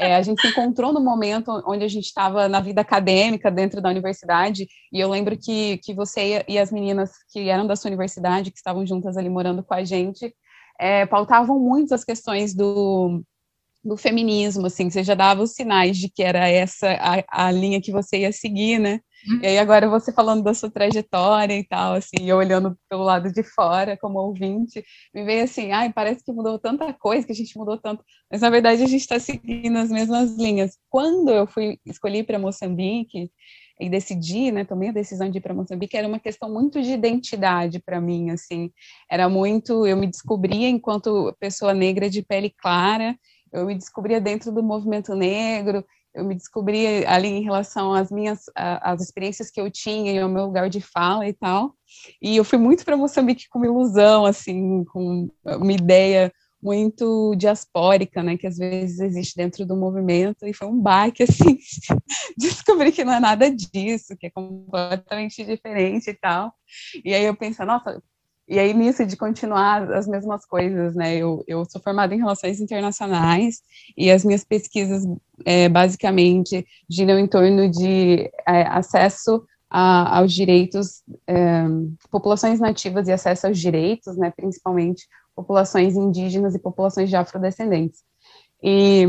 É, 0.00 0.14
a 0.14 0.22
gente 0.22 0.40
se 0.40 0.46
encontrou 0.46 0.92
no 0.92 1.00
momento 1.00 1.50
onde 1.66 1.84
a 1.84 1.88
gente 1.88 2.04
estava 2.04 2.48
na 2.48 2.60
vida 2.60 2.82
acadêmica 2.82 3.50
dentro 3.50 3.80
da 3.80 3.88
universidade, 3.88 4.68
e 4.92 5.00
eu 5.00 5.10
lembro 5.10 5.36
que, 5.36 5.78
que 5.78 5.92
você 5.92 6.44
e 6.46 6.56
as 6.56 6.70
meninas 6.70 7.10
que 7.32 7.48
eram 7.48 7.66
da 7.66 7.74
sua 7.74 7.88
universidade, 7.88 8.52
que 8.52 8.58
estavam 8.58 8.86
juntas 8.86 9.16
ali 9.16 9.28
morando 9.28 9.60
com 9.64 9.74
a 9.74 9.82
gente, 9.82 10.32
é, 10.78 11.04
pautavam 11.04 11.58
muito 11.58 11.94
as 11.94 12.04
questões 12.04 12.54
do, 12.54 13.24
do 13.84 13.96
feminismo, 13.96 14.66
assim, 14.66 14.90
você 14.90 15.02
já 15.02 15.14
dava 15.14 15.42
os 15.42 15.52
sinais 15.52 15.96
de 15.96 16.08
que 16.08 16.22
era 16.22 16.48
essa 16.48 16.90
a, 17.00 17.46
a 17.46 17.50
linha 17.50 17.80
que 17.80 17.92
você 17.92 18.18
ia 18.20 18.32
seguir, 18.32 18.78
né? 18.78 19.00
E 19.42 19.46
aí 19.46 19.58
agora 19.58 19.88
você 19.88 20.12
falando 20.12 20.42
da 20.42 20.54
sua 20.54 20.70
trajetória 20.70 21.54
e 21.54 21.64
tal, 21.64 21.94
assim, 21.94 22.28
eu 22.28 22.36
olhando 22.36 22.78
pelo 22.88 23.02
lado 23.02 23.32
de 23.32 23.42
fora 23.42 23.96
como 23.96 24.18
ouvinte, 24.18 24.82
me 25.12 25.24
veio 25.24 25.44
assim, 25.44 25.72
ai, 25.72 25.92
parece 25.92 26.24
que 26.24 26.32
mudou 26.32 26.58
tanta 26.58 26.92
coisa, 26.92 27.26
que 27.26 27.32
a 27.32 27.34
gente 27.34 27.56
mudou 27.58 27.76
tanto, 27.76 28.02
mas 28.30 28.40
na 28.40 28.50
verdade 28.50 28.82
a 28.82 28.86
gente 28.86 29.00
está 29.00 29.18
seguindo 29.18 29.76
as 29.76 29.90
mesmas 29.90 30.36
linhas. 30.36 30.78
Quando 30.88 31.30
eu 31.30 31.46
fui 31.46 31.78
escolhi 31.84 32.22
para 32.22 32.38
Moçambique 32.38 33.30
e 33.80 33.88
decidi, 33.88 34.50
né, 34.50 34.64
tomei 34.64 34.88
a 34.88 34.92
decisão 34.92 35.28
de 35.28 35.38
ir 35.38 35.40
para 35.40 35.54
Moçambique, 35.54 35.96
era 35.96 36.08
uma 36.08 36.18
questão 36.20 36.52
muito 36.52 36.80
de 36.80 36.92
identidade 36.92 37.80
para 37.80 38.00
mim, 38.00 38.30
assim, 38.30 38.70
era 39.10 39.28
muito, 39.28 39.86
eu 39.86 39.96
me 39.96 40.06
descobria 40.06 40.68
enquanto 40.68 41.34
pessoa 41.40 41.74
negra 41.74 42.08
de 42.08 42.22
pele 42.22 42.50
clara, 42.50 43.16
eu 43.52 43.66
me 43.66 43.74
descobria 43.74 44.20
dentro 44.20 44.52
do 44.52 44.62
movimento 44.62 45.14
negro, 45.14 45.84
eu 46.14 46.24
me 46.24 46.34
descobri 46.34 47.04
ali 47.06 47.28
em 47.28 47.42
relação 47.42 47.92
às 47.92 48.10
minhas 48.10 48.44
às 48.54 49.00
experiências 49.00 49.50
que 49.50 49.60
eu 49.60 49.70
tinha 49.70 50.12
e 50.12 50.18
ao 50.18 50.28
meu 50.28 50.46
lugar 50.46 50.68
de 50.68 50.80
fala 50.80 51.28
e 51.28 51.32
tal. 51.32 51.74
E 52.20 52.36
eu 52.36 52.44
fui 52.44 52.58
muito 52.58 52.84
para 52.84 52.96
Moçambique 52.96 53.48
com 53.48 53.58
uma 53.58 53.66
ilusão, 53.66 54.24
assim, 54.24 54.84
com 54.84 55.28
uma 55.44 55.72
ideia 55.72 56.32
muito 56.60 57.34
diaspórica, 57.36 58.22
né, 58.22 58.36
que 58.36 58.46
às 58.46 58.56
vezes 58.56 58.98
existe 58.98 59.36
dentro 59.36 59.64
do 59.64 59.76
movimento, 59.76 60.44
e 60.44 60.52
foi 60.52 60.66
um 60.66 60.80
baque, 60.80 61.22
assim, 61.22 61.56
descobri 62.36 62.90
que 62.90 63.04
não 63.04 63.12
é 63.12 63.20
nada 63.20 63.48
disso, 63.48 64.16
que 64.18 64.26
é 64.26 64.30
completamente 64.30 65.44
diferente 65.44 66.10
e 66.10 66.14
tal. 66.14 66.52
E 67.04 67.14
aí 67.14 67.24
eu 67.24 67.36
penso, 67.36 67.64
nossa, 67.64 68.02
e 68.48 68.58
aí, 68.58 68.72
nisso 68.72 69.04
de 69.04 69.14
continuar 69.14 69.92
as 69.92 70.08
mesmas 70.08 70.46
coisas, 70.46 70.94
né? 70.94 71.16
Eu, 71.16 71.44
eu 71.46 71.66
sou 71.66 71.82
formada 71.82 72.14
em 72.14 72.18
Relações 72.18 72.60
Internacionais 72.60 73.62
e 73.94 74.10
as 74.10 74.24
minhas 74.24 74.42
pesquisas, 74.42 75.04
é, 75.44 75.68
basicamente, 75.68 76.66
giram 76.88 77.18
em 77.18 77.26
torno 77.26 77.70
de 77.70 78.30
é, 78.46 78.62
acesso 78.62 79.44
a, 79.68 80.18
aos 80.18 80.32
direitos, 80.32 81.02
é, 81.26 81.62
populações 82.10 82.58
nativas 82.58 83.06
e 83.06 83.12
acesso 83.12 83.48
aos 83.48 83.58
direitos, 83.58 84.16
né? 84.16 84.32
Principalmente 84.34 85.06
populações 85.36 85.94
indígenas 85.94 86.54
e 86.54 86.58
populações 86.58 87.10
de 87.10 87.16
afrodescendentes. 87.16 88.00
E 88.62 89.04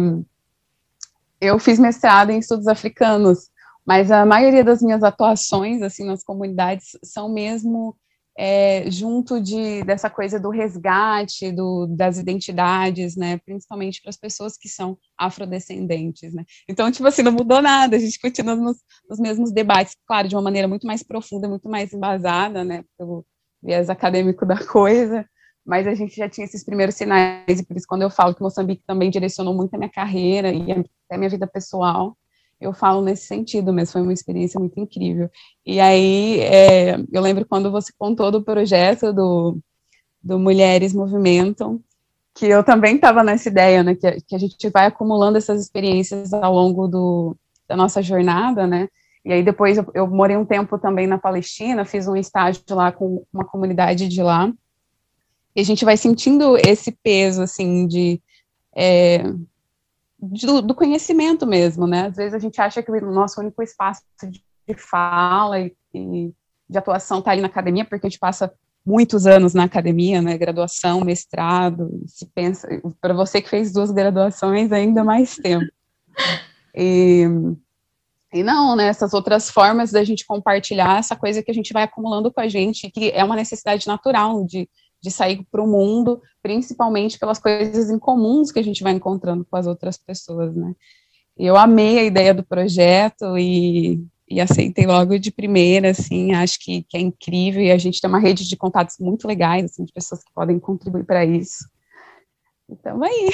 eu 1.39 1.57
fiz 1.59 1.79
mestrado 1.79 2.31
em 2.31 2.39
estudos 2.39 2.67
africanos, 2.67 3.49
mas 3.85 4.11
a 4.11 4.25
maioria 4.25 4.65
das 4.65 4.81
minhas 4.81 5.01
atuações, 5.01 5.81
assim, 5.81 6.03
nas 6.03 6.25
comunidades, 6.25 6.89
são 7.01 7.29
mesmo 7.29 7.95
é, 8.41 8.89
junto 8.89 9.41
de, 9.41 9.83
dessa 9.83 10.09
coisa 10.09 10.39
do 10.39 10.49
resgate 10.49 11.51
do, 11.51 11.87
das 11.87 12.17
identidades, 12.17 13.17
né, 13.17 13.37
principalmente 13.39 14.01
para 14.01 14.11
as 14.11 14.15
pessoas 14.15 14.57
que 14.57 14.69
são 14.69 14.97
afrodescendentes, 15.17 16.33
né. 16.33 16.45
Então, 16.69 16.89
tipo 16.89 17.05
assim, 17.05 17.21
não 17.21 17.33
mudou 17.33 17.61
nada, 17.61 17.97
a 17.97 17.99
gente 17.99 18.17
continua 18.17 18.55
nos, 18.55 18.77
nos, 19.09 19.19
mesmos 19.19 19.51
debates, 19.51 19.93
claro, 20.07 20.29
de 20.29 20.37
uma 20.37 20.41
maneira 20.41 20.69
muito 20.69 20.87
mais 20.87 21.03
profunda, 21.03 21.49
muito 21.49 21.67
mais 21.67 21.91
embasada, 21.91 22.63
né, 22.63 22.85
pelo 22.97 23.25
viés 23.61 23.89
acadêmico 23.89 24.45
da 24.45 24.65
coisa, 24.65 25.25
mas 25.65 25.85
a 25.85 25.93
gente 25.93 26.15
já 26.15 26.29
tinha 26.29 26.45
esses 26.45 26.63
primeiros 26.63 26.95
sinais, 26.95 27.59
e 27.59 27.65
por 27.65 27.75
isso 27.75 27.85
quando 27.89 28.03
eu 28.03 28.09
falo 28.09 28.33
que 28.33 28.41
Moçambique 28.41 28.83
também 28.87 29.09
direcionou 29.09 29.53
muito 29.53 29.73
a 29.73 29.77
minha 29.77 29.91
carreira 29.91 30.49
e 30.49 30.71
até 30.71 31.15
a 31.15 31.17
minha 31.17 31.29
vida 31.29 31.45
pessoal, 31.45 32.15
eu 32.59 32.73
falo 32.73 33.01
nesse 33.01 33.25
sentido, 33.25 33.73
mas 33.73 33.91
foi 33.91 34.01
uma 34.01 34.13
experiência 34.13 34.59
muito 34.59 34.79
incrível. 34.79 35.29
E 35.65 35.79
aí, 35.79 36.39
é, 36.41 36.97
eu 37.11 37.21
lembro 37.21 37.45
quando 37.45 37.71
você 37.71 37.91
contou 37.97 38.31
do 38.31 38.43
projeto 38.43 39.13
do, 39.13 39.57
do 40.21 40.37
Mulheres 40.37 40.93
Movimentam, 40.93 41.81
que 42.35 42.45
eu 42.47 42.63
também 42.63 42.95
estava 42.95 43.23
nessa 43.23 43.49
ideia, 43.49 43.83
né, 43.83 43.95
que, 43.95 44.21
que, 44.21 44.35
a 44.35 44.39
gente 44.39 44.69
vai 44.69 44.85
acumulando 44.85 45.37
essas 45.37 45.61
experiências 45.61 46.33
ao 46.33 46.53
longo 46.53 46.87
do, 46.87 47.35
da 47.67 47.75
nossa 47.75 48.01
jornada, 48.01 48.67
né, 48.67 48.87
e 49.25 49.33
aí 49.33 49.43
depois 49.43 49.77
eu, 49.77 49.85
eu, 49.93 50.07
morei 50.07 50.37
um 50.37 50.45
tempo 50.45 50.77
também 50.77 51.07
na 51.07 51.17
Palestina, 51.17 51.83
fiz 51.85 52.07
um 52.07 52.15
estágio 52.15 52.63
lá 52.69 52.91
com 52.91 53.25
uma 53.33 53.43
comunidade 53.43 54.07
de 54.07 54.21
lá, 54.23 54.51
e 55.55 55.61
a 55.61 55.65
gente 55.65 55.83
vai 55.83 55.97
sentindo 55.97 56.57
esse 56.57 56.91
peso, 56.91 57.41
assim, 57.41 57.87
de... 57.87 58.21
É, 58.75 59.23
do, 60.21 60.61
do, 60.61 60.75
conhecimento 60.75 61.45
mesmo, 61.47 61.87
né? 61.87 62.07
Às 62.07 62.17
vezes 62.17 62.33
a 62.33 62.39
gente 62.39 62.59
acha 62.59 62.83
que 62.83 62.91
o 62.91 63.11
nosso 63.11 63.39
único 63.39 63.63
espaço 63.63 64.01
de, 64.23 64.43
de 64.67 64.73
fala 64.75 65.59
e, 65.59 65.73
e, 65.93 66.33
de 66.69 66.77
atuação 66.77 67.19
está 67.19 67.31
ali 67.31 67.41
na 67.41 67.47
academia, 67.47 67.85
porque 67.85 68.05
a 68.05 68.09
gente 68.09 68.19
passa 68.19 68.53
muitos 68.85 69.25
anos 69.25 69.53
na 69.53 69.63
academia, 69.63 70.21
né? 70.21 70.37
Graduação, 70.37 71.01
mestrado, 71.01 71.89
se 72.05 72.25
pensa, 72.27 72.67
para 72.99 73.13
você 73.13 73.41
que 73.41 73.49
fez 73.49 73.71
duas 73.71 73.91
graduações, 73.91 74.71
ainda 74.71 75.03
mais 75.03 75.35
tempo. 75.35 75.71
E, 76.75 77.23
e 78.33 78.43
não, 78.43 78.75
né? 78.75 78.87
Essas 78.87 79.13
outras 79.13 79.49
formas 79.49 79.91
da 79.91 80.03
gente 80.03 80.25
compartilhar 80.25 80.99
essa 80.99 81.15
coisa 81.15 81.41
que 81.41 81.51
a 81.51 81.53
gente 81.53 81.73
vai 81.73 81.83
acumulando 81.83 82.31
com 82.31 82.41
a 82.41 82.47
gente, 82.47 82.89
que 82.91 83.11
é 83.11 83.23
uma 83.23 83.35
necessidade 83.35 83.87
natural 83.87 84.45
de 84.45 84.69
de 85.01 85.11
sair 85.11 85.45
para 85.51 85.61
o 85.61 85.67
mundo, 85.67 86.21
principalmente 86.41 87.17
pelas 87.17 87.39
coisas 87.39 87.89
incomuns 87.89 88.51
que 88.51 88.59
a 88.59 88.63
gente 88.63 88.83
vai 88.83 88.93
encontrando 88.93 89.45
com 89.45 89.55
as 89.55 89.67
outras 89.67 89.97
pessoas, 89.97 90.55
né? 90.55 90.73
Eu 91.37 91.55
amei 91.55 91.99
a 91.99 92.03
ideia 92.03 92.33
do 92.33 92.43
projeto 92.43 93.37
e, 93.37 94.03
e 94.29 94.41
aceitei 94.41 94.85
logo 94.85 95.17
de 95.17 95.31
primeira, 95.31 95.91
assim, 95.91 96.33
acho 96.33 96.59
que, 96.59 96.83
que, 96.83 96.97
é 96.97 96.99
incrível 96.99 97.61
e 97.61 97.71
a 97.71 97.77
gente 97.77 98.01
tem 98.01 98.09
uma 98.09 98.19
rede 98.19 98.47
de 98.47 98.57
contatos 98.57 98.97
muito 98.99 99.25
legais, 99.25 99.65
assim, 99.65 99.85
de 99.85 99.93
pessoas 99.93 100.21
que 100.21 100.33
podem 100.33 100.59
contribuir 100.59 101.05
para 101.05 101.25
isso. 101.25 101.63
Então, 102.69 103.01
aí. 103.01 103.29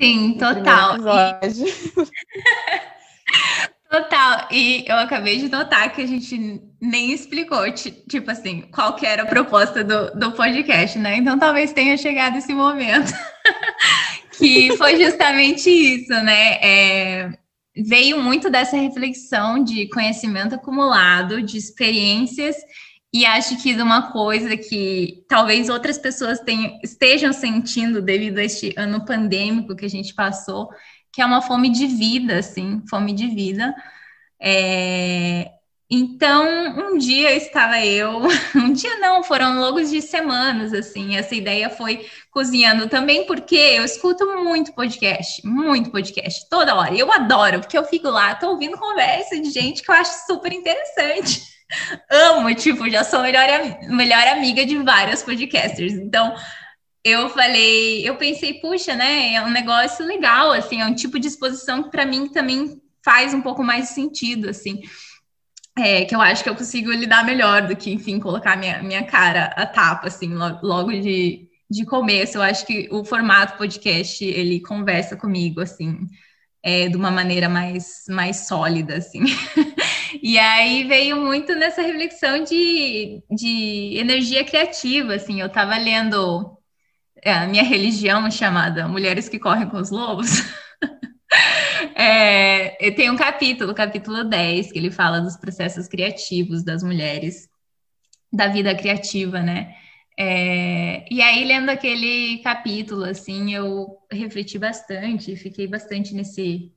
Sim, 0.00 0.38
total. 0.38 0.96
Total, 3.90 4.46
e 4.52 4.84
eu 4.86 4.94
acabei 4.94 5.38
de 5.38 5.48
notar 5.48 5.92
que 5.92 6.00
a 6.00 6.06
gente 6.06 6.62
nem 6.80 7.12
explicou, 7.12 7.64
tipo 7.72 8.30
assim, 8.30 8.62
qual 8.72 8.94
que 8.94 9.04
era 9.04 9.24
a 9.24 9.26
proposta 9.26 9.82
do, 9.82 10.12
do 10.12 10.30
podcast, 10.30 10.96
né? 10.96 11.16
Então 11.16 11.36
talvez 11.36 11.72
tenha 11.72 11.96
chegado 11.96 12.38
esse 12.38 12.54
momento, 12.54 13.12
que 14.38 14.76
foi 14.76 14.96
justamente 15.04 15.68
isso, 15.68 16.12
né? 16.22 16.52
É, 16.62 17.32
veio 17.76 18.22
muito 18.22 18.48
dessa 18.48 18.76
reflexão 18.76 19.64
de 19.64 19.88
conhecimento 19.88 20.54
acumulado, 20.54 21.42
de 21.42 21.58
experiências, 21.58 22.54
e 23.12 23.26
acho 23.26 23.60
que 23.60 23.74
de 23.74 23.82
uma 23.82 24.12
coisa 24.12 24.56
que 24.56 25.24
talvez 25.28 25.68
outras 25.68 25.98
pessoas 25.98 26.38
tenham, 26.38 26.78
estejam 26.80 27.32
sentindo 27.32 28.00
devido 28.00 28.38
a 28.38 28.44
este 28.44 28.72
ano 28.76 29.04
pandêmico 29.04 29.74
que 29.74 29.84
a 29.84 29.90
gente 29.90 30.14
passou, 30.14 30.68
que 31.12 31.20
é 31.22 31.26
uma 31.26 31.42
fome 31.42 31.70
de 31.70 31.86
vida, 31.86 32.38
assim, 32.38 32.82
fome 32.88 33.12
de 33.12 33.28
vida. 33.28 33.74
É... 34.40 35.50
Então, 35.92 36.92
um 36.92 36.98
dia 36.98 37.34
estava 37.34 37.84
eu, 37.84 38.20
um 38.54 38.72
dia 38.72 38.96
não, 38.98 39.24
foram 39.24 39.58
longos 39.58 39.90
de 39.90 40.00
semanas, 40.00 40.72
assim, 40.72 41.16
essa 41.16 41.34
ideia 41.34 41.68
foi 41.68 42.06
cozinhando 42.30 42.88
também, 42.88 43.26
porque 43.26 43.56
eu 43.56 43.84
escuto 43.84 44.24
muito 44.40 44.72
podcast, 44.72 45.44
muito 45.44 45.90
podcast, 45.90 46.48
toda 46.48 46.76
hora, 46.76 46.94
eu 46.94 47.10
adoro, 47.10 47.58
porque 47.58 47.76
eu 47.76 47.84
fico 47.84 48.08
lá, 48.08 48.36
tô 48.36 48.50
ouvindo 48.50 48.78
conversa 48.78 49.40
de 49.40 49.50
gente 49.50 49.82
que 49.82 49.90
eu 49.90 49.94
acho 49.96 50.26
super 50.28 50.52
interessante, 50.52 51.42
amo, 52.08 52.54
tipo, 52.54 52.88
já 52.88 53.02
sou 53.02 53.22
melhor, 53.22 53.48
melhor 53.88 54.28
amiga 54.28 54.64
de 54.64 54.78
vários 54.78 55.24
podcasters, 55.24 55.94
então, 55.94 56.32
eu 57.04 57.28
falei, 57.30 58.06
eu 58.06 58.16
pensei, 58.16 58.54
puxa, 58.54 58.94
né, 58.94 59.34
é 59.34 59.42
um 59.42 59.50
negócio 59.50 60.04
legal, 60.04 60.52
assim, 60.52 60.80
é 60.80 60.86
um 60.86 60.94
tipo 60.94 61.18
de 61.18 61.28
exposição 61.28 61.82
que 61.82 61.90
para 61.90 62.04
mim 62.04 62.28
também 62.28 62.80
faz 63.02 63.32
um 63.32 63.40
pouco 63.40 63.62
mais 63.62 63.88
sentido, 63.90 64.50
assim, 64.50 64.82
é, 65.78 66.04
que 66.04 66.14
eu 66.14 66.20
acho 66.20 66.42
que 66.42 66.50
eu 66.50 66.54
consigo 66.54 66.90
lidar 66.92 67.24
melhor 67.24 67.66
do 67.66 67.74
que, 67.74 67.90
enfim, 67.90 68.20
colocar 68.20 68.56
minha, 68.56 68.82
minha 68.82 69.04
cara 69.04 69.46
a 69.56 69.64
tapa, 69.64 70.08
assim, 70.08 70.34
logo 70.62 70.92
de, 70.92 71.48
de 71.70 71.86
começo, 71.86 72.36
eu 72.36 72.42
acho 72.42 72.66
que 72.66 72.88
o 72.90 73.02
formato 73.04 73.56
podcast, 73.56 74.22
ele 74.22 74.60
conversa 74.60 75.16
comigo, 75.16 75.60
assim, 75.60 76.06
é, 76.62 76.88
de 76.88 76.96
uma 76.96 77.10
maneira 77.10 77.48
mais, 77.48 78.04
mais 78.10 78.46
sólida, 78.46 78.96
assim. 78.96 79.22
e 80.22 80.38
aí 80.38 80.84
veio 80.84 81.16
muito 81.16 81.54
nessa 81.54 81.80
reflexão 81.80 82.44
de, 82.44 83.22
de 83.30 83.96
energia 83.96 84.44
criativa, 84.44 85.14
assim, 85.14 85.40
eu 85.40 85.46
estava 85.46 85.78
lendo 85.78 86.59
é, 87.22 87.32
a 87.32 87.46
minha 87.46 87.62
religião 87.62 88.30
chamada 88.30 88.88
Mulheres 88.88 89.28
que 89.28 89.38
Correm 89.38 89.68
com 89.68 89.78
os 89.78 89.90
Lobos, 89.90 90.30
é, 91.94 92.90
tem 92.92 93.10
um 93.10 93.16
capítulo, 93.16 93.74
capítulo 93.74 94.24
10, 94.24 94.72
que 94.72 94.78
ele 94.78 94.90
fala 94.90 95.20
dos 95.20 95.36
processos 95.36 95.86
criativos 95.86 96.62
das 96.62 96.82
mulheres, 96.82 97.48
da 98.32 98.48
vida 98.48 98.74
criativa, 98.74 99.40
né? 99.40 99.74
É, 100.18 101.06
e 101.10 101.22
aí, 101.22 101.44
lendo 101.44 101.70
aquele 101.70 102.38
capítulo, 102.42 103.04
assim, 103.04 103.54
eu 103.54 103.98
refleti 104.12 104.58
bastante, 104.58 105.34
fiquei 105.36 105.66
bastante 105.66 106.14
nesse, 106.14 106.72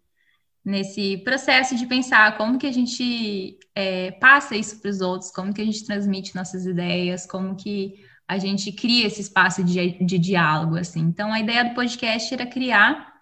nesse 0.63 1.17
processo 1.17 1.75
de 1.75 1.85
pensar 1.85 2.37
como 2.37 2.57
que 2.57 2.67
a 2.67 2.71
gente 2.71 3.57
é, 3.75 4.11
passa 4.11 4.55
isso 4.55 4.79
para 4.79 4.89
os 4.89 5.01
outros, 5.01 5.29
como 5.31 5.53
que 5.53 5.61
a 5.61 5.65
gente 5.65 5.85
transmite 5.85 6.35
nossas 6.35 6.65
ideias, 6.65 7.25
como 7.25 7.55
que 7.55 7.95
a 8.27 8.37
gente 8.37 8.71
cria 8.71 9.07
esse 9.07 9.21
espaço 9.21 9.63
de, 9.63 10.03
de 10.03 10.17
diálogo, 10.17 10.77
assim. 10.77 11.01
Então, 11.01 11.33
a 11.33 11.39
ideia 11.39 11.65
do 11.65 11.75
podcast 11.75 12.33
era 12.33 12.45
criar 12.45 13.13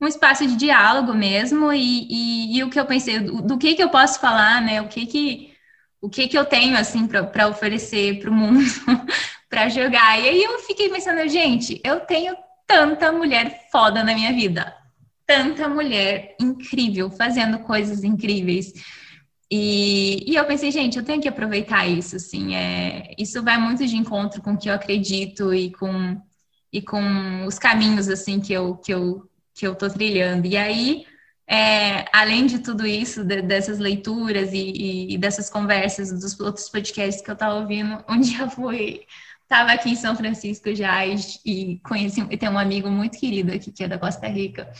um 0.00 0.06
espaço 0.06 0.46
de 0.46 0.56
diálogo 0.56 1.12
mesmo 1.12 1.72
e, 1.72 2.06
e, 2.10 2.56
e 2.56 2.64
o 2.64 2.70
que 2.70 2.80
eu 2.80 2.86
pensei, 2.86 3.20
do, 3.20 3.42
do, 3.42 3.58
que 3.58 3.74
que 3.74 3.82
eu 3.82 3.90
posso 3.90 4.18
falar, 4.18 4.62
né? 4.62 4.80
O 4.80 4.88
que 4.88 5.06
que, 5.06 5.52
o 6.00 6.08
que, 6.08 6.26
que 6.26 6.38
eu 6.38 6.44
tenho, 6.44 6.76
assim, 6.76 7.06
para 7.06 7.48
oferecer 7.48 8.18
para 8.18 8.30
o 8.30 8.34
mundo, 8.34 8.60
para 9.48 9.68
jogar. 9.68 10.18
E 10.18 10.28
aí 10.28 10.42
eu 10.42 10.58
fiquei 10.60 10.88
pensando, 10.88 11.28
gente, 11.28 11.80
eu 11.84 12.00
tenho 12.00 12.34
tanta 12.66 13.12
mulher 13.12 13.68
foda 13.70 14.02
na 14.02 14.14
minha 14.14 14.32
vida, 14.32 14.74
tanta 15.26 15.68
mulher 15.68 16.34
incrível, 16.40 17.10
fazendo 17.10 17.58
coisas 17.58 18.02
incríveis, 18.02 18.72
e, 19.50 20.30
e 20.30 20.36
eu 20.36 20.44
pensei, 20.46 20.70
gente, 20.70 20.96
eu 20.96 21.04
tenho 21.04 21.20
que 21.20 21.28
aproveitar 21.28 21.86
isso, 21.86 22.14
assim, 22.16 22.54
é, 22.54 23.14
isso 23.18 23.42
vai 23.42 23.58
muito 23.58 23.84
de 23.84 23.96
encontro 23.96 24.40
com 24.40 24.52
o 24.52 24.58
que 24.58 24.68
eu 24.68 24.74
acredito 24.74 25.52
e 25.52 25.72
com, 25.72 26.20
e 26.72 26.80
com 26.80 27.44
os 27.46 27.58
caminhos, 27.58 28.08
assim, 28.08 28.40
que 28.40 28.52
eu, 28.52 28.76
que 28.76 28.94
eu, 28.94 29.28
que 29.52 29.66
eu 29.66 29.74
tô 29.74 29.90
trilhando. 29.90 30.46
E 30.46 30.56
aí, 30.56 31.04
é, 31.48 32.04
além 32.12 32.46
de 32.46 32.60
tudo 32.60 32.86
isso, 32.86 33.24
de, 33.24 33.42
dessas 33.42 33.80
leituras 33.80 34.52
e, 34.52 35.14
e, 35.14 35.18
dessas 35.18 35.50
conversas 35.50 36.12
dos 36.12 36.38
outros 36.38 36.68
podcasts 36.68 37.20
que 37.20 37.30
eu 37.30 37.36
tava 37.36 37.56
ouvindo, 37.56 38.04
um 38.08 38.20
dia 38.20 38.48
fui, 38.48 39.00
tava 39.48 39.72
aqui 39.72 39.90
em 39.90 39.96
São 39.96 40.14
Francisco 40.14 40.72
já 40.72 41.04
e, 41.04 41.16
e 41.44 41.80
conheci, 41.80 42.24
e 42.30 42.36
tem 42.36 42.48
um 42.48 42.58
amigo 42.58 42.88
muito 42.88 43.18
querido 43.18 43.52
aqui, 43.52 43.72
que 43.72 43.82
é 43.82 43.88
da 43.88 43.98
Costa 43.98 44.28
Rica, 44.28 44.70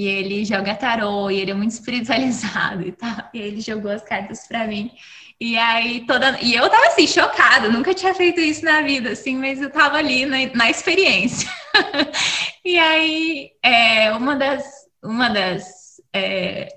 e 0.00 0.06
ele 0.06 0.46
joga 0.46 0.74
tarô, 0.74 1.30
e 1.30 1.38
ele 1.38 1.50
é 1.50 1.54
muito 1.54 1.72
espiritualizado 1.72 2.80
e 2.88 2.92
tal. 2.92 3.28
E 3.34 3.38
ele 3.38 3.60
jogou 3.60 3.90
as 3.90 4.02
cartas 4.02 4.46
para 4.46 4.66
mim. 4.66 4.90
E 5.38 5.58
aí 5.58 6.06
toda. 6.06 6.38
E 6.40 6.54
eu 6.54 6.70
tava 6.70 6.86
assim, 6.86 7.06
chocada, 7.06 7.68
nunca 7.68 7.92
tinha 7.92 8.14
feito 8.14 8.40
isso 8.40 8.64
na 8.64 8.80
vida, 8.80 9.10
assim, 9.10 9.36
mas 9.36 9.60
eu 9.60 9.68
tava 9.70 9.98
ali 9.98 10.24
na, 10.24 10.38
na 10.54 10.70
experiência. 10.70 11.50
e 12.64 12.78
aí, 12.78 13.50
é, 13.62 14.10
uma 14.12 14.36
das, 14.36 14.64
uma 15.02 15.28
das 15.28 16.00
é, 16.14 16.68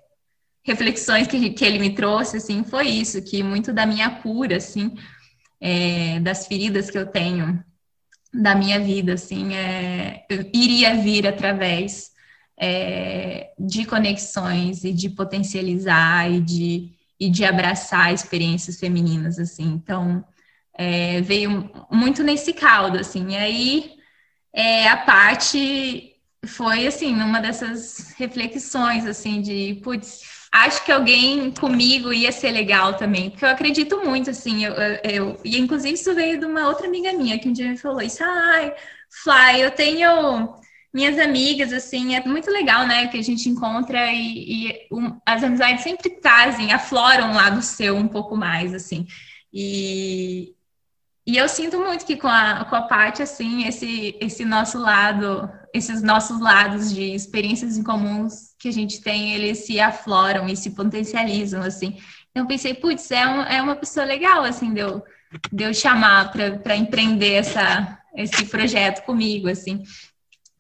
reflexões 0.66 1.26
que, 1.26 1.52
que 1.52 1.64
ele 1.64 1.80
me 1.80 1.96
trouxe, 1.96 2.38
assim, 2.38 2.62
foi 2.66 2.88
isso, 2.88 3.22
que 3.22 3.42
muito 3.42 3.72
da 3.72 3.86
minha 3.86 4.10
cura, 4.10 4.58
assim, 4.58 4.94
é, 5.62 6.20
das 6.20 6.46
feridas 6.46 6.90
que 6.90 6.98
eu 6.98 7.06
tenho 7.06 7.64
da 8.34 8.54
minha 8.54 8.80
vida, 8.80 9.14
assim, 9.14 9.54
é, 9.54 10.26
iria 10.54 10.96
vir 10.96 11.26
através 11.28 12.13
é, 12.66 13.52
de 13.60 13.84
conexões 13.86 14.86
e 14.86 14.94
de 14.94 15.10
potencializar 15.10 16.32
e 16.32 16.40
de, 16.40 16.92
e 17.20 17.30
de 17.30 17.44
abraçar 17.44 18.14
experiências 18.14 18.80
femininas, 18.80 19.38
assim. 19.38 19.66
Então, 19.66 20.24
é, 20.74 21.20
veio 21.20 21.70
muito 21.92 22.24
nesse 22.24 22.54
caldo, 22.54 22.98
assim. 22.98 23.32
E 23.32 23.36
aí, 23.36 23.92
é, 24.54 24.88
a 24.88 24.96
parte 24.96 26.16
foi, 26.46 26.88
assim, 26.88 27.14
uma 27.14 27.42
dessas 27.42 28.14
reflexões, 28.18 29.06
assim, 29.06 29.42
de, 29.42 29.82
putz, 29.84 30.22
acho 30.50 30.86
que 30.86 30.92
alguém 30.94 31.52
comigo 31.52 32.14
ia 32.14 32.32
ser 32.32 32.52
legal 32.52 32.96
também, 32.96 33.30
porque 33.30 33.44
eu 33.44 33.50
acredito 33.50 34.06
muito, 34.06 34.30
assim, 34.30 34.64
eu, 34.64 34.74
eu, 35.04 35.40
e 35.44 35.58
inclusive 35.58 35.96
isso 35.96 36.16
veio 36.16 36.40
de 36.40 36.46
uma 36.46 36.68
outra 36.70 36.88
amiga 36.88 37.12
minha, 37.12 37.40
que 37.40 37.50
um 37.50 37.54
dia 37.54 37.70
me 37.70 37.78
falou 37.78 38.02
isso, 38.02 38.24
ai, 38.24 38.74
Fly, 39.10 39.62
eu 39.62 39.72
tenho 39.72 40.64
minhas 40.94 41.18
amigas, 41.18 41.74
assim, 41.74 42.16
é 42.16 42.24
muito 42.24 42.52
legal, 42.52 42.86
né? 42.86 43.08
Que 43.08 43.18
a 43.18 43.24
gente 43.24 43.50
encontra 43.50 44.12
e, 44.12 44.68
e 44.68 44.88
um, 44.92 45.20
as 45.26 45.44
amizades 45.44 45.84
sempre 45.84 46.10
trazem, 46.10 46.72
afloram 46.72 47.34
lá 47.34 47.50
do 47.50 47.64
seu 47.64 47.96
um 47.96 48.08
pouco 48.08 48.36
mais, 48.38 48.74
assim. 48.74 49.08
E, 49.52 50.54
e 51.26 51.36
eu 51.36 51.50
sinto 51.50 51.80
muito 51.80 52.06
que 52.06 52.16
com 52.16 52.28
a, 52.28 52.66
com 52.66 52.76
a 52.76 52.84
parte, 52.84 53.24
assim, 53.24 53.66
esse, 53.66 54.16
esse 54.22 54.46
nosso 54.46 54.78
lado, 54.78 55.50
esses 55.74 56.04
nossos 56.04 56.40
lados 56.40 56.94
de 56.94 57.16
experiências 57.16 57.76
em 57.76 57.84
comuns 57.84 58.54
que 58.60 58.68
a 58.68 58.74
gente 58.74 59.02
tem, 59.02 59.34
eles 59.34 59.60
se 59.60 59.80
afloram 59.80 60.48
e 60.48 60.56
se 60.56 60.72
potencializam, 60.72 61.64
assim. 61.64 61.98
Então, 62.30 62.46
pensei, 62.46 62.76
putz, 62.76 63.10
é, 63.10 63.26
um, 63.26 63.42
é 63.42 63.62
uma 63.62 63.76
pessoa 63.76 64.06
legal, 64.06 64.44
assim, 64.44 64.74
de 64.74 64.82
eu, 64.82 65.04
de 65.52 65.64
eu 65.64 65.74
chamar 65.74 66.32
para 66.32 66.76
empreender 66.76 67.34
essa, 67.34 67.98
esse 68.16 68.46
projeto 68.46 69.04
comigo, 69.06 69.50
assim. 69.50 69.84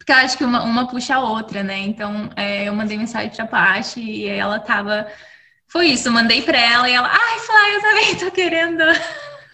Porque 0.04 0.12
eu 0.12 0.18
acho 0.18 0.38
que 0.38 0.44
uma, 0.44 0.62
uma 0.64 0.86
puxa 0.86 1.16
a 1.16 1.22
outra, 1.22 1.64
né? 1.64 1.80
Então, 1.80 2.30
é, 2.36 2.68
eu 2.68 2.76
mandei 2.76 2.98
mensagem 2.98 3.30
pra 3.30 3.48
Paty 3.48 4.02
e 4.02 4.28
ela 4.28 4.60
tava. 4.60 5.08
Foi 5.66 5.88
isso, 5.88 6.12
mandei 6.12 6.42
pra 6.42 6.60
ela 6.60 6.90
e 6.90 6.94
ela, 6.94 7.10
ai, 7.10 7.40
Fly, 7.40 7.74
eu 7.74 7.82
também 7.82 8.16
tô 8.18 8.30
querendo 8.30 8.84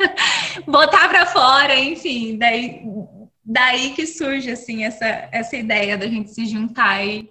botar 0.66 1.08
pra 1.08 1.28
fora, 1.28 1.78
enfim. 1.80 2.36
Daí, 2.40 2.82
daí 3.46 3.94
que 3.94 4.08
surge, 4.08 4.50
assim, 4.50 4.84
essa, 4.84 5.06
essa 5.32 5.56
ideia 5.56 5.96
da 5.96 6.08
gente 6.08 6.32
se 6.34 6.48
juntar 6.48 7.06
e, 7.06 7.30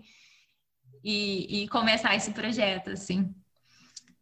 e, 1.03 1.65
e 1.65 1.69
começar 1.69 2.15
esse 2.15 2.31
projeto, 2.31 2.91
assim. 2.91 3.35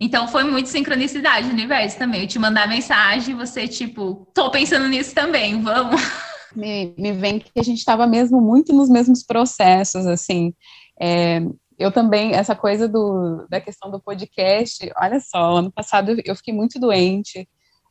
Então 0.01 0.27
foi 0.27 0.45
muito 0.45 0.71
sincronicidade 0.71 1.49
no 1.49 1.53
universo 1.53 1.99
também. 1.99 2.23
Eu 2.23 2.29
te 2.29 2.39
mandar 2.39 2.67
mensagem, 2.67 3.35
você, 3.35 3.69
tipo, 3.69 4.27
tô 4.35 4.51
pensando 4.51 4.89
nisso 4.89 5.15
também, 5.15 5.61
vamos. 5.61 6.01
me, 6.57 6.95
me 6.99 7.13
vem 7.13 7.39
que 7.39 7.51
a 7.57 7.63
gente 7.63 7.79
estava 7.79 8.07
mesmo 8.07 8.41
muito 8.41 8.73
nos 8.73 8.89
mesmos 8.89 9.23
processos, 9.23 10.07
assim. 10.07 10.55
É, 11.01 11.41
eu 11.79 11.93
também, 11.93 12.33
essa 12.33 12.55
coisa 12.55 12.89
do, 12.89 13.47
da 13.51 13.61
questão 13.61 13.91
do 13.91 14.01
podcast, 14.01 14.91
olha 15.01 15.21
só, 15.21 15.59
ano 15.59 15.71
passado 15.71 16.17
eu 16.25 16.35
fiquei 16.35 16.55
muito 16.55 16.81
doente, 16.81 17.47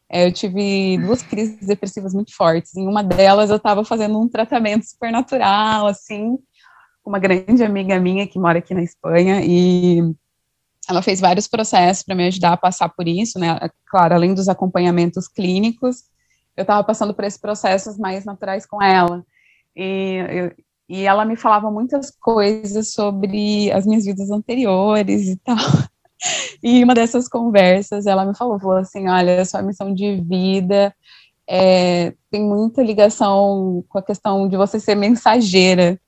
é, 0.10 0.28
eu 0.28 0.32
tive 0.32 0.97
duas 0.97 1.21
crises 1.21 1.67
depressivas 1.67 2.13
muito 2.13 2.36
fortes, 2.36 2.75
em 2.75 2.88
uma 2.88 3.04
delas 3.04 3.49
eu 3.49 3.58
estava 3.58 3.84
fazendo 3.86 4.19
um 4.19 4.28
tratamento 4.28 4.86
super 4.86 5.12
natural, 5.12 5.88
assim, 5.88 6.38
com 7.04 7.12
uma 7.12 7.19
grande 7.19 7.63
amiga 7.63 7.99
minha 7.99 8.28
que 8.28 8.39
mora 8.39 8.60
aqui 8.60 8.73
na 8.73 8.84
Espanha, 8.84 9.41
e 9.43 10.01
ela 10.89 11.01
fez 11.01 11.19
vários 11.19 11.47
processos 11.47 12.04
para 12.04 12.15
me 12.15 12.28
ajudar 12.28 12.54
a 12.54 12.58
passar 12.58 12.89
por 12.89 13.08
isso, 13.08 13.39
né? 13.39 13.58
Claro, 13.88 14.15
além 14.15 14.34
dos 14.34 14.47
acompanhamentos 14.47 15.28
clínicos, 15.28 16.04
eu 16.56 16.62
estava 16.62 16.84
passando 16.84 17.13
por 17.13 17.24
esses 17.26 17.39
processos 17.39 17.98
mais 17.98 18.26
naturais 18.26 18.65
com 18.65 18.82
ela. 18.82 19.26
E, 19.76 20.18
eu, 20.30 20.52
e 20.88 21.04
ela 21.04 21.26
me 21.26 21.36
falava 21.36 21.70
muitas 21.70 22.12
coisas 22.12 22.94
sobre 22.94 23.72
as 23.72 23.86
minhas 23.86 24.06
vidas 24.06 24.32
anteriores 24.32 25.28
e 25.28 25.38
tal. 25.38 25.56
E 26.63 26.84
uma 26.84 26.96
dessas 26.96 27.28
conversas, 27.28 28.08
ela 28.08 28.26
me 28.26 28.36
falou, 28.36 28.60
falou 28.60 28.78
assim, 28.78 29.08
olha, 29.08 29.41
a 29.41 29.46
sua 29.46 29.62
missão 29.62 29.94
de 29.94 30.22
vida 30.22 30.96
é, 31.48 32.13
tem 32.32 32.41
muita 32.41 32.82
ligação 32.82 33.84
com 33.88 34.00
a 34.00 34.02
questão 34.02 34.50
de 34.50 34.58
você 34.58 34.80
ser 34.80 34.96
mensageira. 34.96 36.00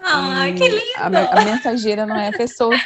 Ah, 0.00 0.44
que 0.56 0.68
lindo! 0.68 0.92
A, 0.96 1.40
a 1.40 1.44
mensageira 1.44 2.06
não 2.06 2.16
é 2.16 2.28
a 2.28 2.32
pessoa 2.32 2.76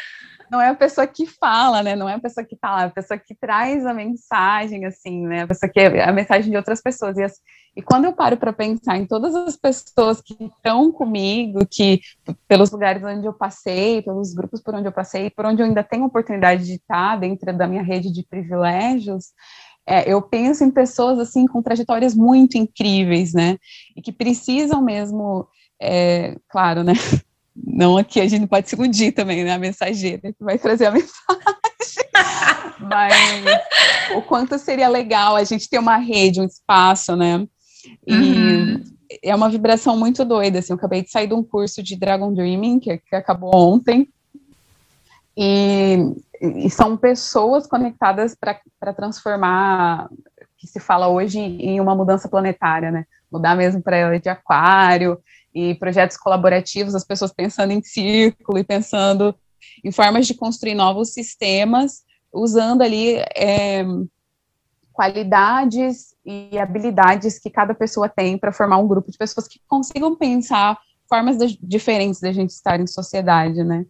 não 0.50 0.60
é 0.60 0.68
a 0.68 0.74
pessoa 0.74 1.06
que 1.06 1.26
fala, 1.26 1.82
né? 1.82 1.96
Não 1.96 2.08
é 2.08 2.14
a 2.14 2.20
pessoa 2.20 2.44
que 2.46 2.56
tá 2.56 2.74
lá, 2.74 2.82
é 2.82 2.86
a 2.86 2.90
pessoa 2.90 3.18
que 3.18 3.34
traz 3.34 3.84
a 3.86 3.94
mensagem, 3.94 4.84
assim, 4.84 5.26
né? 5.26 5.42
A 5.42 5.46
pessoa 5.46 5.70
que 5.70 5.80
é 5.80 6.04
a 6.04 6.12
mensagem 6.12 6.50
de 6.50 6.56
outras 6.56 6.80
pessoas. 6.80 7.16
E, 7.16 7.22
assim, 7.22 7.40
e 7.76 7.82
quando 7.82 8.06
eu 8.06 8.12
paro 8.12 8.36
para 8.36 8.52
pensar 8.52 8.96
em 8.96 9.06
todas 9.06 9.34
as 9.34 9.56
pessoas 9.56 10.22
que 10.22 10.36
estão 10.44 10.90
comigo, 10.90 11.60
que 11.70 12.00
pelos 12.48 12.70
lugares 12.70 13.04
onde 13.04 13.26
eu 13.26 13.34
passei, 13.34 14.00
pelos 14.02 14.32
grupos 14.32 14.62
por 14.62 14.74
onde 14.74 14.88
eu 14.88 14.92
passei, 14.92 15.28
por 15.28 15.44
onde 15.44 15.62
eu 15.62 15.66
ainda 15.66 15.84
tenho 15.84 16.06
oportunidade 16.06 16.64
de 16.64 16.74
estar 16.74 17.16
dentro 17.16 17.52
da 17.56 17.66
minha 17.66 17.82
rede 17.82 18.10
de 18.10 18.22
privilégios, 18.22 19.26
é, 19.86 20.10
eu 20.10 20.20
penso 20.22 20.64
em 20.64 20.70
pessoas 20.70 21.18
assim 21.18 21.46
com 21.46 21.62
trajetórias 21.62 22.14
muito 22.14 22.56
incríveis, 22.56 23.32
né? 23.34 23.58
E 23.94 24.02
que 24.02 24.10
precisam 24.10 24.82
mesmo, 24.82 25.46
é, 25.80 26.36
claro, 26.48 26.82
né? 26.82 26.94
Não 27.64 27.96
aqui, 27.96 28.20
a 28.20 28.28
gente 28.28 28.40
não 28.40 28.48
pode 28.48 28.68
se 28.68 28.76
iludir 28.76 29.12
também, 29.12 29.42
né? 29.42 29.52
A 29.52 29.58
mensageira 29.58 30.32
que 30.32 30.44
vai 30.44 30.58
trazer 30.58 30.86
a 30.86 30.90
mensagem. 30.92 31.16
Mas 32.78 33.14
o 34.14 34.22
quanto 34.22 34.58
seria 34.58 34.88
legal 34.88 35.36
a 35.36 35.44
gente 35.44 35.68
ter 35.68 35.78
uma 35.78 35.96
rede, 35.96 36.40
um 36.40 36.44
espaço, 36.44 37.16
né? 37.16 37.46
E 38.06 38.14
uhum. 38.14 38.84
é 39.22 39.34
uma 39.34 39.48
vibração 39.48 39.96
muito 39.96 40.24
doida, 40.24 40.58
assim. 40.58 40.72
Eu 40.72 40.76
acabei 40.76 41.02
de 41.02 41.10
sair 41.10 41.26
de 41.26 41.34
um 41.34 41.42
curso 41.42 41.82
de 41.82 41.96
Dragon 41.96 42.32
Dreaming, 42.32 42.78
que, 42.78 42.98
que 42.98 43.16
acabou 43.16 43.54
ontem. 43.54 44.08
E, 45.36 45.96
e 46.40 46.70
são 46.70 46.96
pessoas 46.96 47.66
conectadas 47.66 48.34
para 48.34 48.92
transformar, 48.92 50.08
que 50.58 50.66
se 50.66 50.80
fala 50.80 51.08
hoje, 51.08 51.38
em 51.38 51.80
uma 51.80 51.94
mudança 51.94 52.28
planetária, 52.28 52.90
né? 52.90 53.04
Mudar 53.30 53.56
mesmo 53.56 53.82
para 53.82 53.96
ela 53.96 54.18
de 54.18 54.28
aquário 54.28 55.18
e 55.56 55.74
projetos 55.74 56.18
colaborativos, 56.18 56.94
as 56.94 57.02
pessoas 57.02 57.32
pensando 57.32 57.72
em 57.72 57.82
círculo 57.82 58.58
e 58.58 58.64
pensando 58.64 59.34
em 59.82 59.90
formas 59.90 60.26
de 60.26 60.34
construir 60.34 60.74
novos 60.74 61.14
sistemas, 61.14 62.02
usando 62.30 62.82
ali 62.82 63.16
é, 63.34 63.82
qualidades 64.92 66.14
e 66.26 66.58
habilidades 66.58 67.38
que 67.38 67.48
cada 67.48 67.74
pessoa 67.74 68.06
tem 68.06 68.36
para 68.36 68.52
formar 68.52 68.76
um 68.76 68.86
grupo 68.86 69.10
de 69.10 69.16
pessoas 69.16 69.48
que 69.48 69.58
consigam 69.66 70.14
pensar 70.14 70.78
formas 71.08 71.38
de, 71.38 71.58
diferentes 71.62 72.20
da 72.20 72.32
gente 72.32 72.50
estar 72.50 72.78
em 72.78 72.86
sociedade, 72.86 73.64
né? 73.64 73.86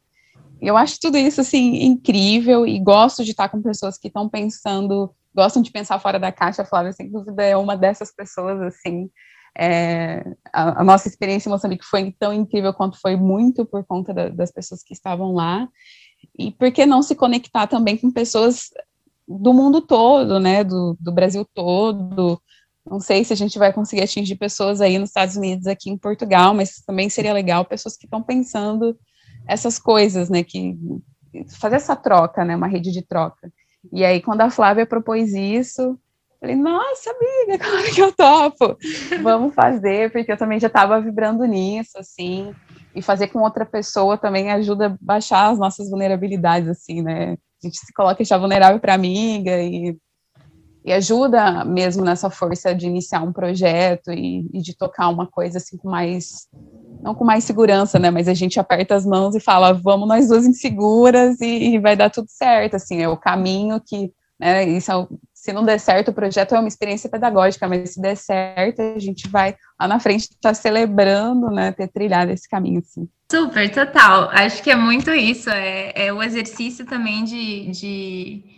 Eu 0.62 0.76
acho 0.76 1.00
tudo 1.00 1.18
isso 1.18 1.40
assim 1.40 1.82
incrível 1.82 2.64
e 2.64 2.78
gosto 2.78 3.24
de 3.24 3.32
estar 3.32 3.48
com 3.48 3.60
pessoas 3.60 3.98
que 3.98 4.06
estão 4.06 4.28
pensando, 4.28 5.12
gostam 5.34 5.60
de 5.60 5.72
pensar 5.72 5.98
fora 5.98 6.20
da 6.20 6.30
caixa. 6.30 6.62
A 6.62 6.64
Flávia, 6.64 6.92
sem 6.92 7.10
dúvida, 7.10 7.42
é 7.42 7.56
uma 7.56 7.76
dessas 7.76 8.14
pessoas 8.14 8.62
assim. 8.62 9.10
É, 9.58 10.22
a, 10.52 10.82
a, 10.82 10.84
nossa 10.84 11.08
experiência 11.08 11.48
em 11.48 11.52
Moçambique 11.52 11.84
foi 11.84 12.14
tão 12.18 12.32
incrível 12.32 12.74
quanto 12.74 13.00
foi 13.00 13.16
muito 13.16 13.64
por 13.64 13.84
conta 13.84 14.12
da, 14.12 14.28
das 14.28 14.52
pessoas 14.52 14.82
que 14.82 14.92
estavam 14.92 15.32
lá. 15.32 15.66
E 16.38 16.50
por 16.50 16.70
que 16.70 16.84
não 16.84 17.02
se 17.02 17.14
conectar 17.14 17.66
também 17.66 17.96
com 17.96 18.10
pessoas 18.10 18.68
do 19.26 19.54
mundo 19.54 19.80
todo, 19.80 20.38
né, 20.38 20.62
do, 20.62 20.96
do 21.00 21.10
Brasil 21.10 21.46
todo? 21.54 22.40
Não 22.84 23.00
sei 23.00 23.24
se 23.24 23.32
a 23.32 23.36
gente 23.36 23.58
vai 23.58 23.72
conseguir 23.72 24.02
atingir 24.02 24.36
pessoas 24.36 24.80
aí 24.80 24.98
nos 24.98 25.08
Estados 25.08 25.36
Unidos, 25.36 25.66
aqui 25.66 25.90
em 25.90 25.96
Portugal, 25.96 26.54
mas 26.54 26.82
também 26.86 27.08
seria 27.08 27.32
legal 27.32 27.64
pessoas 27.64 27.96
que 27.96 28.06
estão 28.06 28.22
pensando 28.22 28.96
essas 29.48 29.78
coisas, 29.78 30.28
né, 30.28 30.42
que 30.42 30.76
fazer 31.58 31.76
essa 31.76 31.96
troca, 31.96 32.44
né, 32.44 32.54
uma 32.54 32.66
rede 32.66 32.92
de 32.92 33.02
troca. 33.02 33.50
E 33.92 34.04
aí, 34.04 34.20
quando 34.20 34.40
a 34.42 34.50
Flávia 34.50 34.86
propôs 34.86 35.32
isso, 35.32 35.98
Falei, 36.40 36.56
nossa, 36.56 37.10
amiga, 37.10 37.58
claro 37.64 37.94
que 37.94 38.02
eu 38.02 38.12
topo. 38.12 38.76
Vamos 39.22 39.54
fazer, 39.54 40.10
porque 40.12 40.32
eu 40.32 40.36
também 40.36 40.60
já 40.60 40.66
estava 40.66 41.00
vibrando 41.00 41.44
nisso, 41.44 41.98
assim. 41.98 42.54
E 42.94 43.02
fazer 43.02 43.28
com 43.28 43.40
outra 43.40 43.64
pessoa 43.64 44.18
também 44.18 44.50
ajuda 44.50 44.86
a 44.86 44.96
baixar 45.00 45.50
as 45.50 45.58
nossas 45.58 45.90
vulnerabilidades, 45.90 46.68
assim, 46.68 47.02
né? 47.02 47.36
A 47.62 47.66
gente 47.66 47.78
se 47.78 47.92
coloca 47.92 48.22
já 48.24 48.36
vulnerável 48.36 48.78
para 48.78 48.94
amiga 48.94 49.62
e, 49.62 49.96
e 50.84 50.92
ajuda 50.92 51.64
mesmo 51.64 52.04
nessa 52.04 52.30
força 52.30 52.74
de 52.74 52.86
iniciar 52.86 53.22
um 53.22 53.32
projeto 53.32 54.12
e, 54.12 54.48
e 54.52 54.60
de 54.60 54.76
tocar 54.76 55.08
uma 55.08 55.26
coisa 55.26 55.58
assim 55.58 55.76
com 55.76 55.90
mais 55.90 56.48
não 57.02 57.14
com 57.14 57.24
mais 57.24 57.44
segurança, 57.44 57.98
né? 57.98 58.10
Mas 58.10 58.28
a 58.28 58.34
gente 58.34 58.58
aperta 58.58 58.94
as 58.94 59.06
mãos 59.06 59.34
e 59.34 59.40
fala, 59.40 59.72
vamos 59.72 60.08
nós 60.08 60.28
duas 60.28 60.46
inseguras 60.46 61.40
e, 61.40 61.74
e 61.74 61.78
vai 61.78 61.96
dar 61.96 62.10
tudo 62.10 62.28
certo, 62.28 62.76
assim, 62.76 63.00
é 63.00 63.08
o 63.08 63.16
caminho 63.16 63.80
que, 63.80 64.12
né, 64.38 64.64
isso 64.64 64.90
é 64.90 65.06
se 65.46 65.52
não 65.52 65.64
der 65.64 65.78
certo, 65.78 66.08
o 66.08 66.14
projeto 66.14 66.56
é 66.56 66.58
uma 66.58 66.66
experiência 66.66 67.08
pedagógica, 67.08 67.68
mas 67.68 67.90
se 67.90 68.02
der 68.02 68.16
certo, 68.16 68.82
a 68.82 68.98
gente 68.98 69.28
vai 69.28 69.54
lá 69.80 69.86
na 69.86 70.00
frente 70.00 70.22
estar 70.22 70.48
tá 70.48 70.54
celebrando, 70.54 71.50
né, 71.50 71.70
ter 71.70 71.86
trilhado 71.86 72.32
esse 72.32 72.48
caminho, 72.48 72.80
assim. 72.80 73.08
Super, 73.30 73.70
total. 73.70 74.28
Acho 74.32 74.60
que 74.60 74.72
é 74.72 74.76
muito 74.76 75.12
isso, 75.12 75.48
é, 75.48 75.92
é 75.94 76.12
o 76.12 76.20
exercício 76.20 76.84
também 76.84 77.22
de, 77.22 77.70
de 77.70 78.56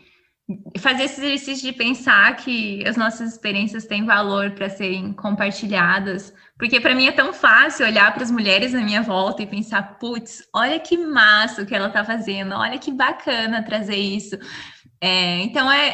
fazer 0.79 1.05
esse 1.05 1.21
exercício 1.21 1.71
de 1.71 1.77
pensar 1.77 2.35
que 2.37 2.83
as 2.89 2.97
nossas 2.97 3.33
experiências 3.33 3.85
têm 3.85 4.07
valor 4.07 4.53
para 4.53 4.71
serem 4.71 5.13
compartilhadas, 5.13 6.33
porque 6.59 6.81
para 6.81 6.95
mim 6.95 7.07
é 7.07 7.13
tão 7.13 7.35
fácil 7.35 7.85
olhar 7.85 8.13
para 8.15 8.23
as 8.23 8.31
mulheres 8.31 8.75
à 8.75 8.81
minha 8.81 9.03
volta 9.03 9.43
e 9.43 9.47
pensar, 9.47 9.99
putz, 9.99 10.43
olha 10.55 10.81
que 10.81 10.97
massa 10.97 11.63
o 11.63 11.67
que 11.67 11.75
ela 11.75 11.89
está 11.89 12.03
fazendo, 12.03 12.55
olha 12.55 12.79
que 12.79 12.91
bacana 12.91 13.63
trazer 13.63 13.97
isso. 13.97 14.39
É, 15.01 15.41
então, 15.43 15.71
é, 15.71 15.89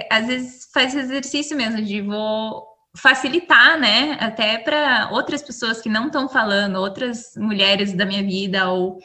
é, 0.00 0.08
às 0.10 0.26
vezes 0.26 0.68
faz 0.72 0.94
exercício 0.94 1.56
mesmo 1.56 1.82
de 1.82 2.00
vou 2.00 2.64
facilitar, 2.96 3.78
né, 3.78 4.16
até 4.18 4.56
para 4.56 5.10
outras 5.12 5.42
pessoas 5.42 5.82
que 5.82 5.88
não 5.88 6.06
estão 6.06 6.28
falando, 6.28 6.76
outras 6.76 7.32
mulheres 7.36 7.92
da 7.92 8.06
minha 8.06 8.22
vida, 8.22 8.70
ou 8.70 8.98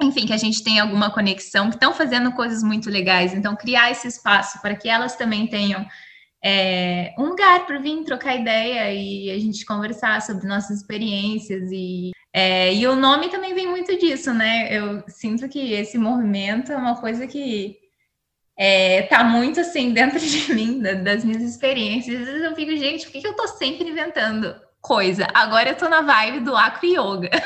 enfim, 0.00 0.26
que 0.26 0.32
a 0.32 0.38
gente 0.38 0.62
tem 0.62 0.78
alguma 0.78 1.10
conexão, 1.10 1.68
que 1.68 1.76
estão 1.76 1.92
fazendo 1.92 2.32
coisas 2.32 2.62
muito 2.62 2.88
legais. 2.88 3.34
Então, 3.34 3.56
criar 3.56 3.90
esse 3.90 4.06
espaço 4.06 4.60
para 4.62 4.76
que 4.76 4.88
elas 4.88 5.16
também 5.16 5.46
tenham 5.48 5.84
é, 6.42 7.12
um 7.18 7.24
lugar 7.24 7.66
para 7.66 7.78
vir 7.80 8.04
trocar 8.04 8.36
ideia 8.36 8.92
e 8.92 9.30
a 9.30 9.38
gente 9.38 9.66
conversar 9.66 10.22
sobre 10.22 10.46
nossas 10.46 10.78
experiências 10.78 11.68
e 11.72 12.12
é, 12.32 12.72
e 12.74 12.86
o 12.86 12.94
nome 12.94 13.30
também 13.30 13.54
vem 13.54 13.66
muito 13.66 13.98
disso, 13.98 14.32
né? 14.32 14.68
Eu 14.70 15.02
sinto 15.08 15.48
que 15.48 15.72
esse 15.72 15.98
movimento 15.98 16.70
é 16.70 16.76
uma 16.76 16.94
coisa 17.00 17.26
que 17.26 17.76
é, 18.58 19.02
tá 19.02 19.22
muito 19.22 19.60
assim 19.60 19.92
dentro 19.94 20.18
de 20.18 20.52
mim, 20.52 20.80
da, 20.80 20.94
das 20.94 21.24
minhas 21.24 21.42
experiências. 21.42 22.20
Às 22.20 22.26
vezes 22.26 22.42
eu 22.42 22.54
fico, 22.56 22.76
gente, 22.76 23.06
por 23.06 23.12
que, 23.12 23.20
que 23.20 23.28
eu 23.28 23.36
tô 23.36 23.46
sempre 23.46 23.88
inventando 23.88 24.54
coisa? 24.80 25.28
Agora 25.32 25.70
eu 25.70 25.76
tô 25.76 25.88
na 25.88 26.00
vibe 26.00 26.40
do 26.40 26.56
acro 26.56 26.86
yoga. 26.86 27.30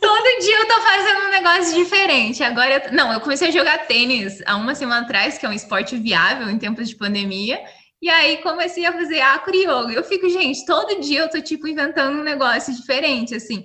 Todo 0.00 0.40
dia 0.40 0.58
eu 0.58 0.68
tô 0.68 0.80
fazendo 0.80 1.26
um 1.26 1.30
negócio 1.30 1.74
diferente. 1.74 2.42
Agora, 2.42 2.86
eu... 2.86 2.92
não, 2.92 3.12
eu 3.12 3.20
comecei 3.20 3.48
a 3.48 3.52
jogar 3.52 3.86
tênis 3.86 4.42
há 4.46 4.56
uma 4.56 4.74
semana 4.74 5.02
atrás, 5.02 5.38
que 5.38 5.44
é 5.44 5.48
um 5.48 5.52
esporte 5.52 5.96
viável 5.96 6.48
em 6.48 6.58
tempos 6.58 6.88
de 6.88 6.96
pandemia. 6.96 7.60
E 8.00 8.08
aí 8.08 8.38
comecei 8.38 8.84
a 8.84 8.92
fazer 8.92 9.20
acro 9.20 9.56
yoga. 9.56 9.92
Eu 9.92 10.04
fico, 10.04 10.28
gente, 10.28 10.64
todo 10.66 11.00
dia 11.00 11.20
eu 11.20 11.30
tô 11.30 11.40
tipo 11.40 11.66
inventando 11.66 12.18
um 12.18 12.22
negócio 12.22 12.74
diferente, 12.74 13.34
assim. 13.34 13.64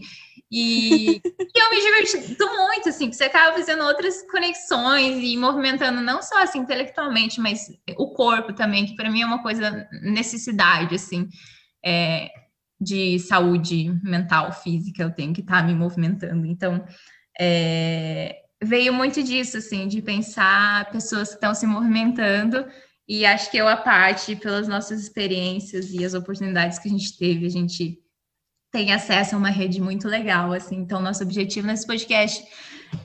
E, 0.51 1.21
eu 1.55 1.69
me 1.69 1.81
diverti 1.81 2.37
muito, 2.39 2.89
assim, 2.89 3.05
porque 3.05 3.15
você 3.15 3.23
acaba 3.23 3.55
fazendo 3.55 3.83
outras 3.83 4.21
conexões 4.29 5.23
e 5.23 5.37
movimentando 5.37 6.01
não 6.01 6.21
só 6.21 6.43
assim 6.43 6.59
intelectualmente, 6.59 7.39
mas 7.39 7.71
o 7.97 8.11
corpo 8.11 8.51
também, 8.51 8.85
que 8.85 8.95
para 8.95 9.09
mim 9.09 9.21
é 9.21 9.25
uma 9.25 9.41
coisa 9.41 9.87
necessidade, 10.01 10.95
assim, 10.95 11.29
é, 11.83 12.29
de 12.79 13.17
saúde 13.19 13.97
mental, 14.03 14.51
física, 14.51 15.03
eu 15.03 15.11
tenho 15.11 15.33
que 15.33 15.41
estar 15.41 15.61
tá 15.61 15.63
me 15.63 15.73
movimentando. 15.73 16.45
Então, 16.45 16.83
é, 17.39 18.41
veio 18.61 18.93
muito 18.93 19.23
disso, 19.23 19.57
assim, 19.57 19.87
de 19.87 20.01
pensar 20.01 20.91
pessoas 20.91 21.29
que 21.29 21.35
estão 21.35 21.55
se 21.55 21.65
movimentando. 21.65 22.65
E 23.07 23.25
acho 23.25 23.49
que 23.49 23.57
eu, 23.57 23.67
a 23.67 23.77
parte, 23.77 24.35
pelas 24.35 24.67
nossas 24.67 25.01
experiências 25.01 25.91
e 25.91 26.03
as 26.03 26.13
oportunidades 26.13 26.77
que 26.77 26.89
a 26.89 26.91
gente 26.91 27.17
teve, 27.17 27.45
a 27.45 27.49
gente 27.49 27.99
tem 28.71 28.93
acesso 28.93 29.36
a 29.36 29.38
uma 29.38 29.49
rede 29.49 29.81
muito 29.81 30.07
legal, 30.07 30.53
assim. 30.53 30.77
Então, 30.77 31.01
nosso 31.01 31.23
objetivo 31.23 31.67
nesse 31.67 31.86
podcast 31.86 32.43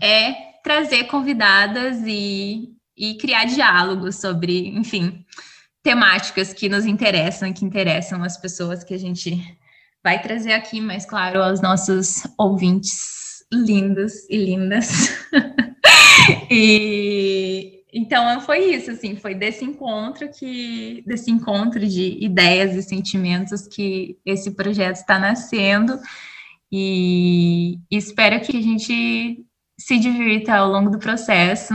é 0.01 0.33
trazer 0.63 1.05
convidadas 1.05 1.99
e, 2.07 2.69
e 2.97 3.17
criar 3.17 3.45
diálogos 3.45 4.17
sobre, 4.17 4.69
enfim, 4.69 5.25
temáticas 5.83 6.53
que 6.53 6.69
nos 6.69 6.87
interessam 6.87 7.49
e 7.49 7.53
que 7.53 7.65
interessam 7.65 8.23
as 8.23 8.37
pessoas 8.37 8.85
que 8.85 8.95
a 8.95 8.99
gente 8.99 9.41
vai 10.03 10.21
trazer 10.23 10.53
aqui, 10.53 10.81
mas 10.81 11.05
claro, 11.05 11.43
aos 11.43 11.61
nossos 11.61 12.23
ouvintes 12.39 13.45
lindos 13.53 14.29
e 14.29 14.37
lindas. 14.37 15.17
e 16.51 17.26
então 18.07 18.41
foi 18.41 18.73
isso, 18.73 18.93
assim, 18.93 19.17
foi 19.17 19.35
desse 19.35 19.65
encontro 19.65 20.31
que, 20.31 21.03
desse 21.05 21.29
encontro 21.29 21.81
de 21.81 22.25
ideias 22.25 22.77
e 22.77 22.83
sentimentos 22.83 23.67
que 23.67 24.17
esse 24.25 24.53
projeto 24.53 24.97
está 24.97 25.19
nascendo. 25.19 25.99
E 26.71 27.79
espero 27.91 28.41
que 28.41 28.57
a 28.57 28.63
gente 28.63 29.45
se 29.77 29.99
divirta 29.99 30.55
ao 30.55 30.71
longo 30.71 30.89
do 30.89 31.01
processo. 31.01 31.75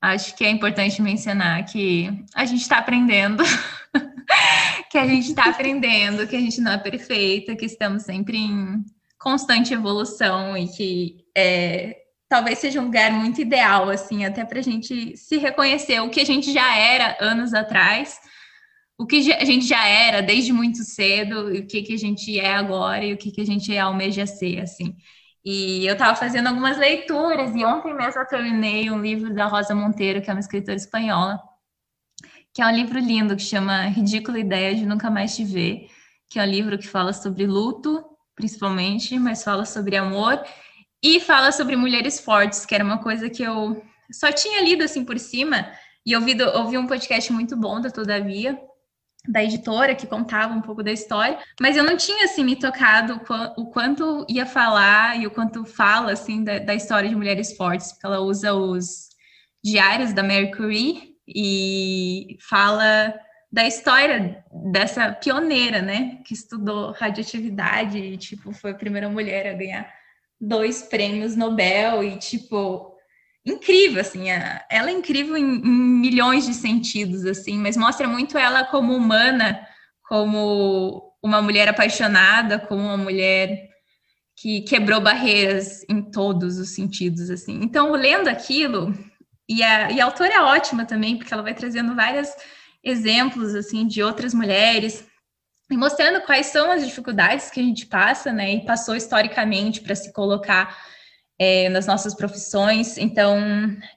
Acho 0.00 0.34
que 0.34 0.44
é 0.44 0.50
importante 0.50 1.02
mencionar 1.02 1.64
que 1.66 2.08
a 2.34 2.46
gente 2.46 2.62
está 2.62 2.78
aprendendo, 2.78 3.42
que 4.90 4.96
a 4.96 5.06
gente 5.06 5.28
está 5.28 5.50
aprendendo, 5.50 6.26
que 6.26 6.36
a 6.36 6.40
gente 6.40 6.62
não 6.62 6.72
é 6.72 6.78
perfeita, 6.78 7.54
que 7.54 7.66
estamos 7.66 8.04
sempre 8.04 8.38
em 8.38 8.84
constante 9.18 9.74
evolução 9.74 10.56
e 10.56 10.66
que 10.68 11.16
é, 11.36 11.96
talvez 12.28 12.58
seja 12.58 12.80
um 12.80 12.84
lugar 12.84 13.10
muito 13.10 13.40
ideal, 13.40 13.88
assim, 13.88 14.24
até 14.24 14.44
para 14.44 14.58
a 14.58 14.62
gente 14.62 15.16
se 15.16 15.38
reconhecer 15.38 16.00
o 16.00 16.10
que 16.10 16.20
a 16.20 16.26
gente 16.26 16.52
já 16.52 16.76
era 16.76 17.16
anos 17.20 17.54
atrás, 17.54 18.20
o 18.98 19.06
que 19.06 19.32
a 19.32 19.44
gente 19.44 19.66
já 19.66 19.86
era 19.86 20.20
desde 20.20 20.52
muito 20.52 20.84
cedo, 20.84 21.54
e 21.54 21.60
o 21.60 21.66
que, 21.66 21.82
que 21.82 21.94
a 21.94 21.98
gente 21.98 22.38
é 22.38 22.54
agora 22.54 23.04
e 23.04 23.14
o 23.14 23.16
que, 23.16 23.30
que 23.30 23.40
a 23.40 23.46
gente 23.46 23.76
almeja 23.76 24.26
ser, 24.26 24.60
assim. 24.60 24.94
E 25.44 25.86
eu 25.86 25.94
estava 25.94 26.14
fazendo 26.14 26.48
algumas 26.48 26.76
leituras, 26.76 27.54
e 27.54 27.64
ontem 27.64 27.94
mesmo 27.94 28.20
eu 28.20 28.26
terminei 28.26 28.90
um 28.90 29.00
livro 29.00 29.32
da 29.32 29.46
Rosa 29.46 29.74
Monteiro, 29.74 30.20
que 30.20 30.28
é 30.28 30.34
uma 30.34 30.40
escritora 30.40 30.76
espanhola, 30.76 31.40
que 32.52 32.60
é 32.60 32.66
um 32.66 32.74
livro 32.74 32.98
lindo, 32.98 33.36
que 33.36 33.42
chama 33.42 33.86
Ridícula 33.86 34.38
Ideia 34.38 34.74
de 34.74 34.84
Nunca 34.84 35.10
Mais 35.10 35.34
Te 35.34 35.44
Ver, 35.44 35.88
que 36.28 36.38
é 36.38 36.42
um 36.42 36.46
livro 36.46 36.76
que 36.76 36.88
fala 36.88 37.12
sobre 37.12 37.46
luto, 37.46 38.04
principalmente, 38.34 39.18
mas 39.18 39.42
fala 39.42 39.64
sobre 39.64 39.96
amor 39.96 40.42
e 41.02 41.20
fala 41.20 41.52
sobre 41.52 41.76
mulheres 41.76 42.20
fortes, 42.20 42.66
que 42.66 42.74
era 42.74 42.84
uma 42.84 42.98
coisa 42.98 43.30
que 43.30 43.42
eu 43.42 43.82
só 44.12 44.32
tinha 44.32 44.62
lido 44.62 44.82
assim 44.82 45.04
por 45.04 45.18
cima, 45.18 45.70
e 46.04 46.16
ouvido, 46.16 46.44
ouvi 46.56 46.78
um 46.78 46.86
podcast 46.86 47.32
muito 47.32 47.56
bom 47.56 47.80
da 47.80 47.90
Todavia, 47.90 48.58
da 49.28 49.44
editora, 49.44 49.94
que 49.94 50.06
contava 50.06 50.54
um 50.54 50.62
pouco 50.62 50.82
da 50.82 50.90
história, 50.90 51.38
mas 51.60 51.76
eu 51.76 51.84
não 51.84 51.96
tinha 51.96 52.24
assim 52.24 52.42
me 52.42 52.56
tocado 52.56 53.20
o 53.56 53.66
quanto 53.66 54.24
ia 54.28 54.46
falar 54.46 55.20
e 55.20 55.26
o 55.26 55.30
quanto 55.30 55.64
fala 55.64 56.12
assim 56.12 56.42
da, 56.42 56.58
da 56.58 56.74
história 56.74 57.08
de 57.08 57.16
mulheres 57.16 57.54
fortes, 57.56 57.92
porque 57.92 58.06
ela 58.06 58.20
usa 58.20 58.54
os 58.54 59.08
diários 59.62 60.14
da 60.14 60.22
Mercury 60.22 61.16
e 61.26 62.38
fala 62.48 63.14
da 63.52 63.66
história 63.66 64.42
dessa 64.72 65.12
pioneira, 65.12 65.82
né, 65.82 66.20
que 66.24 66.32
estudou 66.32 66.92
radioatividade 66.92 67.98
e 67.98 68.16
tipo 68.16 68.52
foi 68.52 68.70
a 68.70 68.74
primeira 68.74 69.08
mulher 69.08 69.46
a 69.46 69.54
ganhar 69.54 69.97
dois 70.40 70.82
prêmios 70.82 71.36
Nobel 71.36 72.02
e, 72.04 72.16
tipo, 72.16 72.94
incrível, 73.44 74.00
assim, 74.00 74.28
ela 74.28 74.90
é 74.90 74.92
incrível 74.92 75.36
em, 75.36 75.42
em, 75.42 76.00
milhões 76.00 76.46
de 76.46 76.54
sentidos, 76.54 77.24
assim, 77.24 77.58
mas 77.58 77.76
mostra 77.76 78.06
muito 78.06 78.38
ela 78.38 78.64
como 78.64 78.94
humana, 78.94 79.60
como 80.08 81.12
uma 81.22 81.42
mulher 81.42 81.68
apaixonada, 81.68 82.58
como 82.58 82.82
uma 82.82 82.96
mulher 82.96 83.68
que 84.40 84.60
quebrou 84.62 85.00
barreiras 85.00 85.84
em 85.88 86.00
todos 86.00 86.58
os 86.58 86.70
sentidos, 86.70 87.28
assim. 87.28 87.60
Então, 87.62 87.92
lendo 87.92 88.28
aquilo, 88.28 88.94
e 89.48 89.62
a, 89.62 89.90
e 89.90 90.00
a 90.00 90.04
autora 90.04 90.34
é 90.34 90.40
ótima 90.40 90.84
também, 90.84 91.16
porque 91.16 91.32
ela 91.32 91.42
vai 91.42 91.54
trazendo 91.54 91.94
vários 91.94 92.28
exemplos, 92.84 93.54
assim, 93.54 93.86
de 93.86 94.02
outras 94.02 94.32
mulheres, 94.32 95.07
mostrando 95.76 96.22
quais 96.22 96.46
são 96.46 96.70
as 96.70 96.86
dificuldades 96.86 97.50
que 97.50 97.60
a 97.60 97.62
gente 97.62 97.86
passa, 97.86 98.32
né, 98.32 98.54
e 98.54 98.64
passou 98.64 98.96
historicamente 98.96 99.80
para 99.80 99.94
se 99.94 100.12
colocar 100.12 100.76
é, 101.38 101.68
nas 101.68 101.86
nossas 101.86 102.14
profissões, 102.14 102.96
então, 102.96 103.38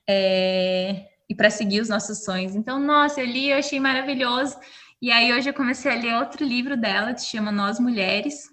é, 0.07 1.05
e 1.29 1.33
para 1.33 1.49
seguir 1.49 1.81
os 1.81 1.89
nossos 1.89 2.23
sonhos. 2.23 2.55
Então, 2.55 2.79
nossa, 2.79 3.21
eu 3.21 3.25
li, 3.25 3.49
eu 3.49 3.57
achei 3.57 3.79
maravilhoso, 3.79 4.57
e 5.01 5.11
aí 5.11 5.33
hoje 5.33 5.49
eu 5.49 5.53
comecei 5.53 5.91
a 5.91 5.95
ler 5.95 6.15
outro 6.15 6.45
livro 6.45 6.75
dela, 6.77 7.13
que 7.13 7.21
se 7.21 7.27
chama 7.27 7.51
Nós 7.51 7.79
Mulheres, 7.79 8.50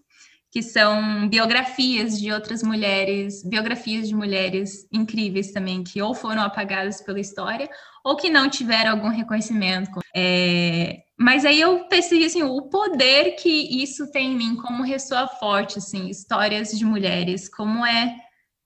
que 0.50 0.62
são 0.62 1.28
biografias 1.28 2.18
de 2.18 2.32
outras 2.32 2.62
mulheres, 2.62 3.44
biografias 3.44 4.08
de 4.08 4.14
mulheres 4.14 4.88
incríveis 4.90 5.52
também, 5.52 5.84
que 5.84 6.00
ou 6.00 6.14
foram 6.14 6.42
apagadas 6.42 7.02
pela 7.02 7.20
história, 7.20 7.68
ou 8.02 8.16
que 8.16 8.30
não 8.30 8.48
tiveram 8.48 8.92
algum 8.92 9.08
reconhecimento. 9.08 10.00
É, 10.16 11.02
mas 11.18 11.44
aí 11.44 11.60
eu 11.60 11.86
percebi 11.88 12.24
assim, 12.24 12.42
o 12.42 12.62
poder 12.62 13.32
que 13.32 13.82
isso 13.82 14.10
tem 14.10 14.32
em 14.32 14.36
mim, 14.36 14.56
como 14.56 14.82
ressoa 14.82 15.26
forte, 15.26 15.78
assim, 15.78 16.08
histórias 16.08 16.70
de 16.70 16.84
mulheres, 16.84 17.48
como 17.48 17.84
é 17.84 18.16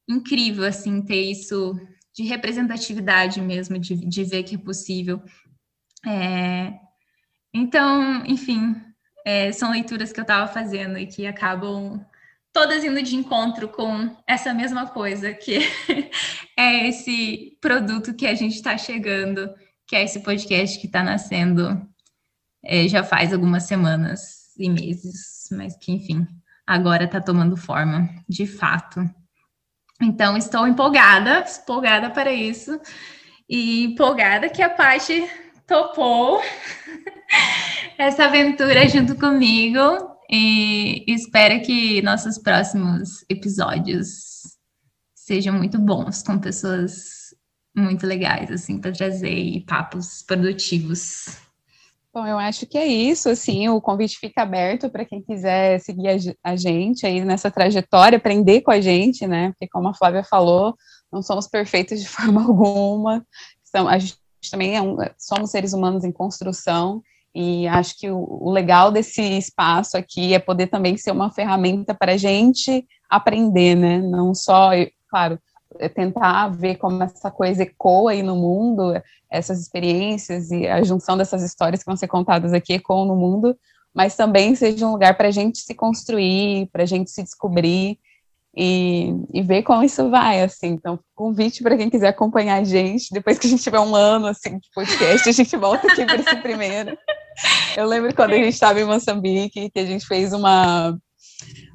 incrível 0.09 0.65
assim 0.65 1.03
ter 1.03 1.31
isso 1.31 1.75
de 2.15 2.25
representatividade 2.25 3.41
mesmo, 3.41 3.79
de, 3.79 3.97
de 3.97 4.25
ver 4.25 4.45
que 4.45 4.55
é 4.55 4.59
possível. 4.59 5.21
É, 6.07 6.73
então, 7.55 8.25
enfim, 8.27 8.77
é, 9.25 9.53
são 9.53 9.71
leituras 9.71 10.13
que 10.13 10.21
eu 10.21 10.23
estava 10.23 10.47
fazendo 10.53 10.99
e 10.99 11.07
que 11.07 11.27
acabam 11.27 12.05
todas 12.53 12.85
indo 12.85 13.03
de 13.03 13.17
encontro 13.17 13.69
com 13.69 14.15
essa 14.27 14.53
mesma 14.53 14.87
coisa, 14.87 15.33
que 15.33 15.59
é 16.57 16.89
esse 16.89 17.57
produto 17.61 18.15
que 18.15 18.27
a 18.27 18.35
gente 18.35 18.57
está 18.57 18.77
chegando, 18.77 19.51
que 19.87 19.97
é 19.97 20.05
esse 20.05 20.21
podcast 20.21 20.79
que 20.79 20.87
está 20.87 21.03
nascendo 21.03 21.87
é, 22.65 22.87
já 22.87 23.03
faz 23.03 23.33
algumas 23.33 23.65
semanas 23.65 24.55
e 24.59 24.69
meses, 24.69 25.49
mas 25.53 25.77
que, 25.77 25.93
enfim, 25.93 26.27
agora 26.67 27.05
está 27.05 27.21
tomando 27.21 27.57
forma, 27.57 28.09
de 28.29 28.47
fato. 28.47 29.01
Então, 30.01 30.37
estou 30.37 30.67
empolgada, 30.67 31.45
empolgada 31.63 32.11
para 32.11 32.33
isso, 32.33 32.79
e 33.49 33.85
empolgada 33.85 34.49
que 34.49 34.63
a 34.63 34.71
Paty 34.71 35.29
topou 35.73 36.39
essa 37.97 38.27
aventura 38.27 38.87
junto 38.87 39.17
comigo, 39.17 39.81
e 40.31 41.03
espero 41.09 41.63
que 41.63 42.03
nossos 42.03 42.37
próximos 42.37 43.25
episódios 43.27 44.43
sejam 45.15 45.55
muito 45.55 45.79
bons, 45.79 46.23
com 46.23 46.39
pessoas 46.39 47.35
muito 47.75 48.07
legais, 48.07 48.51
assim, 48.51 48.79
para 48.79 48.93
trazer 48.93 49.65
papos 49.67 50.23
produtivos. 50.23 51.39
Bom, 52.13 52.27
eu 52.27 52.39
acho 52.39 52.67
que 52.67 52.77
é 52.77 52.87
isso, 52.87 53.31
assim, 53.31 53.67
o 53.71 53.81
convite 53.81 54.19
fica 54.19 54.43
aberto 54.43 54.91
para 54.91 55.07
quem 55.07 55.23
quiser 55.23 55.81
seguir 55.81 56.37
a, 56.45 56.55
gente 56.55 57.07
aí 57.07 57.25
nessa 57.25 57.51
trajetória, 57.51 58.19
aprender 58.19 58.61
com 58.61 58.71
a 58.71 58.79
gente, 58.79 59.27
né, 59.27 59.53
porque 59.53 59.69
como 59.69 59.89
a 59.89 59.95
Flávia 59.95 60.23
falou, 60.23 60.77
não 61.11 61.23
somos 61.23 61.49
perfeitos 61.49 61.99
de 61.99 62.09
forma 62.09 62.43
alguma, 62.43 63.25
então, 63.73 63.89
a 63.89 63.99
gente 63.99 64.22
também 64.51 64.77
é 64.77 64.83
um, 64.83 64.97
somos 65.19 65.51
seres 65.51 65.73
humanos 65.73 66.05
em 66.05 66.13
construção, 66.13 67.03
e 67.35 67.67
acho 67.67 67.99
que 67.99 68.11
o, 68.11 68.19
o 68.19 68.51
legal 68.51 68.91
desse 68.91 69.23
espaço 69.23 69.97
aqui 69.97 70.35
é 70.35 70.39
poder 70.39 70.67
também 70.67 70.97
ser 70.97 71.13
uma 71.13 71.31
ferramenta 71.31 71.95
para 71.95 72.13
a 72.13 72.17
gente 72.17 72.87
aprender, 73.09 73.75
né, 73.75 73.99
não 73.99 74.35
só, 74.35 74.71
claro, 75.09 75.39
é 75.79 75.89
tentar 75.89 76.49
ver 76.49 76.77
como 76.77 77.03
essa 77.03 77.31
coisa 77.31 77.63
ecoa 77.63 78.13
aí 78.13 78.23
no 78.23 78.37
mundo, 78.37 78.95
essas 79.31 79.61
experiências 79.61 80.51
e 80.51 80.67
a 80.67 80.83
junção 80.83 81.17
dessas 81.17 81.43
histórias 81.43 81.81
que 81.81 81.87
vão 81.87 81.97
ser 81.97 82.09
contadas 82.09 82.53
aqui 82.53 82.75
ecoam 82.75 83.07
no 83.07 83.17
mundo, 83.17 83.57
mas 83.95 84.17
também 84.17 84.55
seja 84.55 84.87
um 84.87 84.93
lugar 84.93 85.17
para 85.17 85.29
a 85.29 85.31
gente 85.31 85.59
se 85.59 85.75
construir, 85.75 86.69
para 86.73 86.83
a 86.83 86.87
gente 86.87 87.11
se 87.11 87.23
descobrir 87.23 87.99
e, 88.55 89.15
e, 89.33 89.43
ver 89.43 89.63
como 89.63 89.83
isso 89.83 90.11
vai, 90.11 90.43
assim. 90.43 90.69
Então, 90.69 90.99
convite 91.15 91.63
para 91.63 91.77
quem 91.77 91.89
quiser 91.89 92.09
acompanhar 92.09 92.61
a 92.61 92.65
gente, 92.65 93.13
depois 93.13 93.39
que 93.39 93.47
a 93.47 93.51
gente 93.51 93.63
tiver 93.63 93.81
um 93.81 93.95
ano, 93.95 94.27
assim, 94.27 94.59
de 94.59 94.69
podcast, 94.75 95.29
a 95.29 95.33
gente 95.33 95.57
volta 95.57 95.87
aqui 95.87 96.05
para 96.05 96.17
esse 96.17 96.37
primeiro. 96.37 96.97
Eu 97.77 97.87
lembro 97.87 98.15
quando 98.15 98.33
a 98.33 98.37
gente 98.37 98.53
estava 98.53 98.79
em 98.79 98.85
Moçambique, 98.85 99.71
que 99.71 99.79
a 99.79 99.87
gente 99.87 100.07
fez 100.07 100.33
uma 100.33 100.97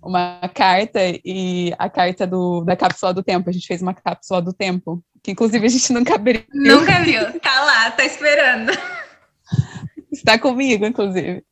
uma 0.04 0.40
carta 0.54 1.00
e 1.26 1.74
a 1.78 1.90
carta 1.90 2.26
do, 2.26 2.64
da 2.64 2.76
cápsula 2.76 3.14
do 3.14 3.24
tempo. 3.24 3.50
A 3.50 3.54
gente 3.54 3.68
fez 3.68 3.82
uma 3.82 3.94
cápsula 3.94 4.42
do 4.42 4.54
tempo, 4.54 5.04
que 5.22 5.32
inclusive 5.32 5.66
a 5.66 5.70
gente 5.70 5.92
nunca 5.92 6.16
abriu. 6.16 6.44
Nunca 6.54 7.02
viu, 7.04 7.40
tá 7.40 7.64
lá, 7.66 7.92
tá 7.92 8.06
esperando. 8.06 8.72
Está 10.12 10.40
comigo, 10.40 10.86
inclusive. 10.86 11.44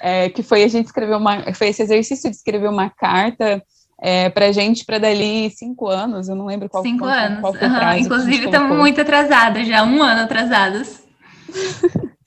É, 0.00 0.30
que 0.30 0.42
foi 0.42 0.62
a 0.62 0.68
gente 0.68 0.86
escrever 0.86 1.16
uma, 1.16 1.52
foi 1.54 1.68
esse 1.68 1.82
exercício 1.82 2.30
de 2.30 2.36
escrever 2.36 2.68
uma 2.68 2.88
carta 2.88 3.62
é, 4.00 4.30
para 4.30 4.52
gente 4.52 4.84
para 4.84 4.98
dali 4.98 5.50
cinco 5.50 5.86
anos, 5.88 6.28
eu 6.28 6.34
não 6.34 6.46
lembro 6.46 6.68
qual 6.68 6.82
Cinco 6.82 7.04
qual, 7.04 7.10
anos, 7.10 7.40
qual 7.40 7.52
uhum. 7.52 7.98
inclusive 7.98 8.46
estamos 8.46 8.76
muito 8.76 9.00
atrasadas 9.00 9.66
já, 9.66 9.84
um 9.84 10.02
ano 10.02 10.22
atrasadas. 10.22 11.02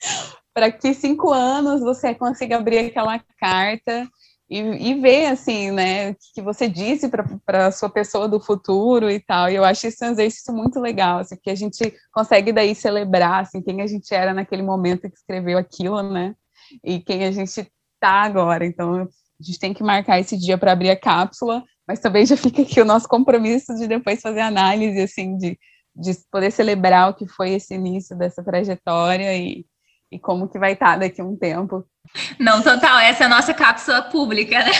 para 0.54 0.70
que 0.70 0.94
cinco 0.94 1.32
anos 1.32 1.80
você 1.80 2.14
consiga 2.14 2.56
abrir 2.56 2.78
aquela 2.78 3.20
carta 3.40 4.08
e, 4.48 4.58
e 4.58 4.94
ver, 5.00 5.26
assim, 5.26 5.72
né, 5.72 6.10
o 6.10 6.16
que 6.32 6.40
você 6.40 6.68
disse 6.68 7.08
para 7.08 7.66
a 7.66 7.72
sua 7.72 7.90
pessoa 7.90 8.28
do 8.28 8.38
futuro 8.38 9.10
e 9.10 9.18
tal. 9.18 9.50
E 9.50 9.56
eu 9.56 9.64
acho 9.64 9.88
isso 9.88 10.04
um 10.04 10.10
exercício 10.10 10.54
muito 10.54 10.78
legal, 10.78 11.18
assim, 11.18 11.36
que 11.42 11.50
a 11.50 11.54
gente 11.56 11.92
consegue 12.12 12.52
daí 12.52 12.72
celebrar, 12.74 13.42
assim, 13.42 13.60
quem 13.60 13.82
a 13.82 13.86
gente 13.86 14.14
era 14.14 14.32
naquele 14.32 14.62
momento 14.62 15.10
que 15.10 15.16
escreveu 15.16 15.58
aquilo, 15.58 16.02
né, 16.02 16.36
e 16.84 17.00
quem 17.00 17.24
a 17.24 17.32
gente 17.32 17.48
está 17.50 18.22
agora. 18.22 18.64
Então, 18.64 19.08
a 19.40 19.44
gente 19.44 19.58
tem 19.58 19.74
que 19.74 19.82
marcar 19.82 20.20
esse 20.20 20.36
dia 20.38 20.56
para 20.56 20.72
abrir 20.72 20.90
a 20.90 20.96
cápsula, 20.96 21.62
mas 21.86 22.00
também 22.00 22.24
já 22.24 22.36
fica 22.36 22.62
aqui 22.62 22.80
o 22.80 22.84
nosso 22.84 23.08
compromisso 23.08 23.74
de 23.74 23.86
depois 23.86 24.20
fazer 24.20 24.40
análise, 24.40 25.00
assim, 25.00 25.36
de 25.36 25.58
de 25.94 26.12
poder 26.30 26.50
celebrar 26.50 27.10
o 27.10 27.14
que 27.14 27.26
foi 27.26 27.50
esse 27.50 27.74
início 27.74 28.16
dessa 28.16 28.42
trajetória 28.42 29.36
e, 29.36 29.64
e 30.10 30.18
como 30.18 30.48
que 30.48 30.58
vai 30.58 30.72
estar 30.72 30.94
tá 30.94 30.96
daqui 30.98 31.20
a 31.20 31.24
um 31.24 31.36
tempo. 31.36 31.86
Não, 32.38 32.62
total, 32.62 32.98
essa 32.98 33.24
é 33.24 33.26
a 33.26 33.30
nossa 33.30 33.54
cápsula 33.54 34.02
pública, 34.02 34.58
né? 34.58 34.72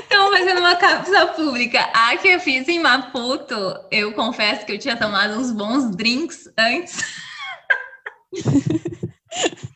Estamos 0.00 0.38
fazendo 0.38 0.58
uma 0.58 0.76
cápsula 0.76 1.26
pública. 1.28 1.80
A 1.92 2.16
que 2.16 2.28
eu 2.28 2.40
fiz 2.40 2.66
em 2.66 2.80
Maputo, 2.80 3.54
eu 3.90 4.12
confesso 4.14 4.64
que 4.64 4.72
eu 4.72 4.78
tinha 4.78 4.96
tomado 4.96 5.34
uns 5.38 5.52
bons 5.52 5.94
drinks 5.94 6.48
antes. 6.58 6.98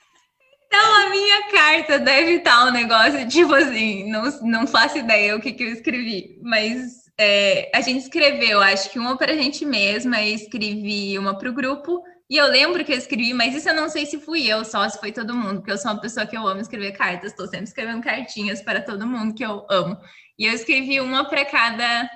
Então, 0.76 1.06
a 1.06 1.08
minha 1.08 1.50
carta 1.50 1.98
deve 1.98 2.32
estar 2.32 2.66
um 2.66 2.70
negócio, 2.70 3.26
tipo 3.28 3.54
assim, 3.54 4.10
não, 4.10 4.24
não 4.42 4.66
faço 4.66 4.98
ideia 4.98 5.34
o 5.34 5.40
que, 5.40 5.52
que 5.54 5.62
eu 5.62 5.72
escrevi, 5.72 6.38
mas 6.42 7.10
é, 7.18 7.70
a 7.74 7.80
gente 7.80 8.02
escreveu, 8.02 8.60
acho 8.60 8.90
que 8.90 8.98
uma 8.98 9.16
para 9.16 9.32
a 9.32 9.36
gente 9.36 9.64
mesma, 9.64 10.20
e 10.20 10.34
escrevi 10.34 11.18
uma 11.18 11.38
para 11.38 11.48
o 11.48 11.54
grupo, 11.54 12.02
e 12.28 12.36
eu 12.36 12.46
lembro 12.48 12.84
que 12.84 12.92
eu 12.92 12.98
escrevi, 12.98 13.32
mas 13.32 13.54
isso 13.54 13.70
eu 13.70 13.74
não 13.74 13.88
sei 13.88 14.04
se 14.04 14.20
fui 14.20 14.46
eu 14.46 14.66
só, 14.66 14.86
se 14.86 15.00
foi 15.00 15.12
todo 15.12 15.34
mundo, 15.34 15.60
porque 15.60 15.72
eu 15.72 15.78
sou 15.78 15.92
uma 15.92 16.00
pessoa 16.00 16.26
que 16.26 16.36
eu 16.36 16.46
amo 16.46 16.60
escrever 16.60 16.92
cartas, 16.92 17.30
estou 17.30 17.46
sempre 17.46 17.64
escrevendo 17.64 18.02
cartinhas 18.02 18.60
para 18.60 18.82
todo 18.82 19.06
mundo 19.06 19.32
que 19.32 19.44
eu 19.44 19.66
amo. 19.70 19.96
E 20.38 20.44
eu 20.44 20.52
escrevi 20.52 21.00
uma 21.00 21.24
para 21.26 21.44
cada 21.46 22.10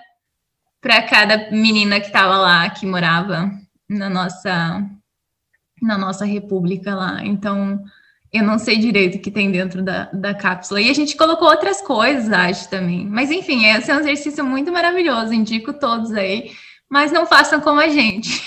para 0.82 1.02
cada 1.02 1.50
menina 1.50 1.98
que 1.98 2.08
estava 2.08 2.36
lá, 2.36 2.68
que 2.68 2.84
morava 2.84 3.50
na 3.88 4.10
nossa 4.10 4.86
na 5.80 5.96
nossa 5.96 6.26
república 6.26 6.94
lá. 6.94 7.24
Então, 7.24 7.82
eu 8.32 8.44
não 8.44 8.58
sei 8.58 8.76
direito 8.76 9.16
o 9.16 9.20
que 9.20 9.30
tem 9.30 9.50
dentro 9.50 9.82
da, 9.82 10.04
da 10.12 10.34
cápsula. 10.34 10.80
E 10.80 10.88
a 10.88 10.94
gente 10.94 11.16
colocou 11.16 11.48
outras 11.48 11.80
coisas, 11.82 12.32
acho, 12.32 12.68
também. 12.70 13.04
Mas, 13.06 13.30
enfim, 13.30 13.66
esse 13.66 13.90
é 13.90 13.96
um 13.96 14.00
exercício 14.00 14.44
muito 14.44 14.70
maravilhoso, 14.70 15.34
indico 15.34 15.72
todos 15.72 16.12
aí. 16.12 16.52
Mas 16.88 17.10
não 17.10 17.26
façam 17.26 17.60
como 17.60 17.80
a 17.80 17.88
gente. 17.88 18.42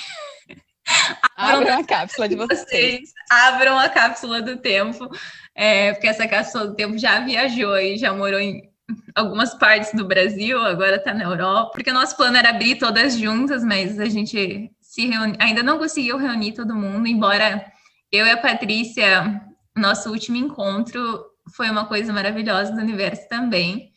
Abram 1.35 1.79
a 1.79 1.83
cápsula 1.83 2.29
de 2.29 2.35
vocês. 2.35 2.61
vocês. 2.61 3.13
Abram 3.29 3.77
a 3.77 3.89
cápsula 3.89 4.41
do 4.41 4.57
tempo, 4.57 5.09
é, 5.55 5.93
porque 5.93 6.07
essa 6.07 6.27
cápsula 6.27 6.67
do 6.67 6.75
tempo 6.75 6.97
já 6.97 7.19
viajou 7.19 7.77
e 7.77 7.97
já 7.97 8.13
morou 8.13 8.39
em 8.39 8.69
algumas 9.15 9.53
partes 9.53 9.93
do 9.93 10.05
Brasil, 10.05 10.61
agora 10.61 10.97
está 10.97 11.13
na 11.13 11.23
Europa. 11.23 11.71
Porque 11.73 11.89
o 11.89 11.93
nosso 11.93 12.15
plano 12.15 12.37
era 12.37 12.49
abrir 12.49 12.75
todas 12.75 13.17
juntas, 13.17 13.63
mas 13.63 13.99
a 13.99 14.05
gente 14.05 14.71
se 14.81 15.07
reuni... 15.07 15.35
ainda 15.39 15.63
não 15.63 15.77
conseguiu 15.77 16.17
reunir 16.17 16.53
todo 16.53 16.75
mundo, 16.75 17.07
embora 17.07 17.65
eu 18.11 18.25
e 18.27 18.31
a 18.31 18.37
Patrícia, 18.37 19.41
nosso 19.75 20.09
último 20.09 20.37
encontro 20.37 21.25
foi 21.55 21.69
uma 21.69 21.85
coisa 21.85 22.13
maravilhosa 22.13 22.71
do 22.71 22.81
universo 22.81 23.27
também, 23.27 23.91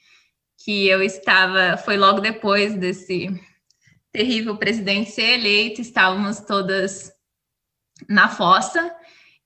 que 0.65 0.87
eu 0.89 1.03
estava, 1.03 1.77
foi 1.77 1.97
logo 1.97 2.21
depois 2.21 2.75
desse 2.75 3.29
terrível 4.11 4.57
presidente 4.57 5.11
ser 5.11 5.39
eleito, 5.39 5.81
estávamos 5.81 6.41
todas 6.41 7.13
na 8.09 8.29
fossa. 8.29 8.95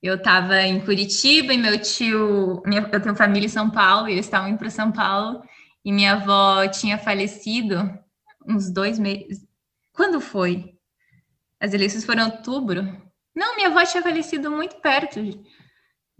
Eu 0.01 0.15
estava 0.15 0.61
em 0.61 0.79
Curitiba 0.79 1.53
e 1.53 1.57
meu 1.57 1.79
tio, 1.79 2.63
minha, 2.65 2.89
eu 2.91 3.01
tenho 3.01 3.15
família 3.15 3.45
em 3.45 3.49
São 3.49 3.69
Paulo, 3.69 4.09
e 4.09 4.13
eles 4.13 4.25
estavam 4.25 4.49
indo 4.49 4.57
para 4.57 4.69
São 4.69 4.91
Paulo, 4.91 5.43
e 5.85 5.91
minha 5.91 6.13
avó 6.13 6.67
tinha 6.67 6.97
falecido 6.97 7.77
uns 8.47 8.71
dois 8.71 8.97
meses. 8.97 9.45
Quando 9.93 10.19
foi? 10.19 10.75
As 11.59 11.73
eleições 11.73 12.03
foram 12.03 12.23
em 12.23 12.31
outubro? 12.31 12.81
Não, 13.35 13.55
minha 13.55 13.67
avó 13.67 13.85
tinha 13.85 14.01
falecido 14.01 14.49
muito 14.49 14.77
perto 14.77 15.19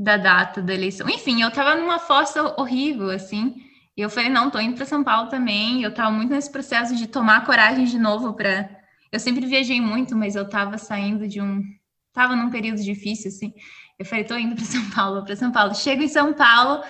da 0.01 0.17
data 0.17 0.61
da 0.61 0.73
eleição. 0.73 1.07
Enfim, 1.07 1.43
eu 1.43 1.49
estava 1.49 1.75
numa 1.75 1.99
fossa 1.99 2.59
horrível, 2.59 3.11
assim. 3.11 3.55
E 3.95 4.01
eu 4.01 4.09
falei, 4.09 4.29
não, 4.29 4.49
tô 4.49 4.59
indo 4.59 4.75
para 4.75 4.85
São 4.85 5.03
Paulo 5.03 5.29
também. 5.29 5.83
Eu 5.83 5.91
estava 5.91 6.09
muito 6.09 6.31
nesse 6.31 6.51
processo 6.51 6.95
de 6.95 7.05
tomar 7.05 7.45
coragem 7.45 7.85
de 7.85 7.99
novo 7.99 8.33
para. 8.33 8.67
Eu 9.11 9.19
sempre 9.19 9.45
viajei 9.45 9.79
muito, 9.79 10.15
mas 10.15 10.35
eu 10.35 10.43
estava 10.43 10.77
saindo 10.77 11.27
de 11.27 11.39
um. 11.39 11.61
Tava 12.13 12.35
num 12.35 12.49
período 12.49 12.81
difícil, 12.81 13.29
assim. 13.29 13.53
Eu 13.99 14.05
falei, 14.05 14.23
tô 14.23 14.35
indo 14.35 14.55
para 14.55 14.65
São 14.65 14.89
Paulo, 14.89 15.23
para 15.23 15.35
São 15.35 15.51
Paulo. 15.51 15.75
Chego 15.75 16.01
em 16.01 16.07
São 16.07 16.33
Paulo, 16.33 16.83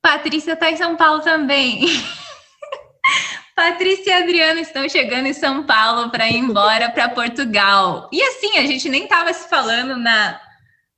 Patrícia 0.00 0.56
tá 0.56 0.70
em 0.70 0.76
São 0.76 0.96
Paulo 0.96 1.20
também. 1.20 1.84
Patrícia 3.54 4.10
e 4.10 4.22
Adriana 4.22 4.60
estão 4.60 4.88
chegando 4.88 5.26
em 5.26 5.34
São 5.34 5.64
Paulo 5.64 6.08
para 6.10 6.26
ir 6.30 6.36
embora 6.36 6.88
para 6.88 7.10
Portugal. 7.10 8.08
E 8.10 8.22
assim, 8.22 8.56
a 8.56 8.66
gente 8.66 8.88
nem 8.88 9.06
tava 9.06 9.34
se 9.34 9.46
falando 9.50 9.96
na 9.98 10.40